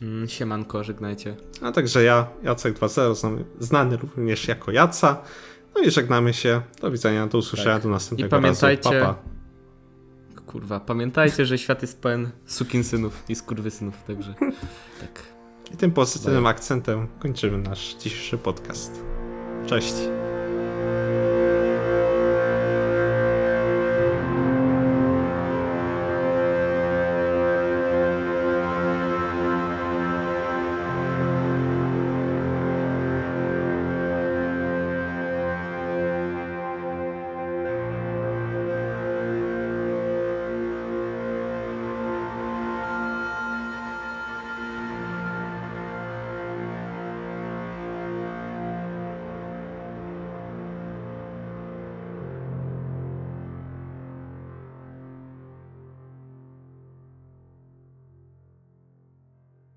[0.03, 1.37] Mm, Siemanko, żegnajcie.
[1.63, 5.23] a także ja, Jacek 2.0, znany, znany również jako Jaca.
[5.75, 6.63] No i żegnamy się.
[6.81, 7.83] Do widzenia, do usłyszenia, Tak.
[7.83, 9.07] do następnego I pamiętajcie- razu.
[9.07, 9.23] Papa.
[10.47, 14.35] Kurwa, pamiętajcie, że świat jest pełen sukinsynów i skurwysynów, także
[15.01, 15.23] tak.
[15.75, 19.03] I tym pozytywnym akcentem kończymy nasz dzisiejszy podcast.
[19.67, 19.95] Cześć.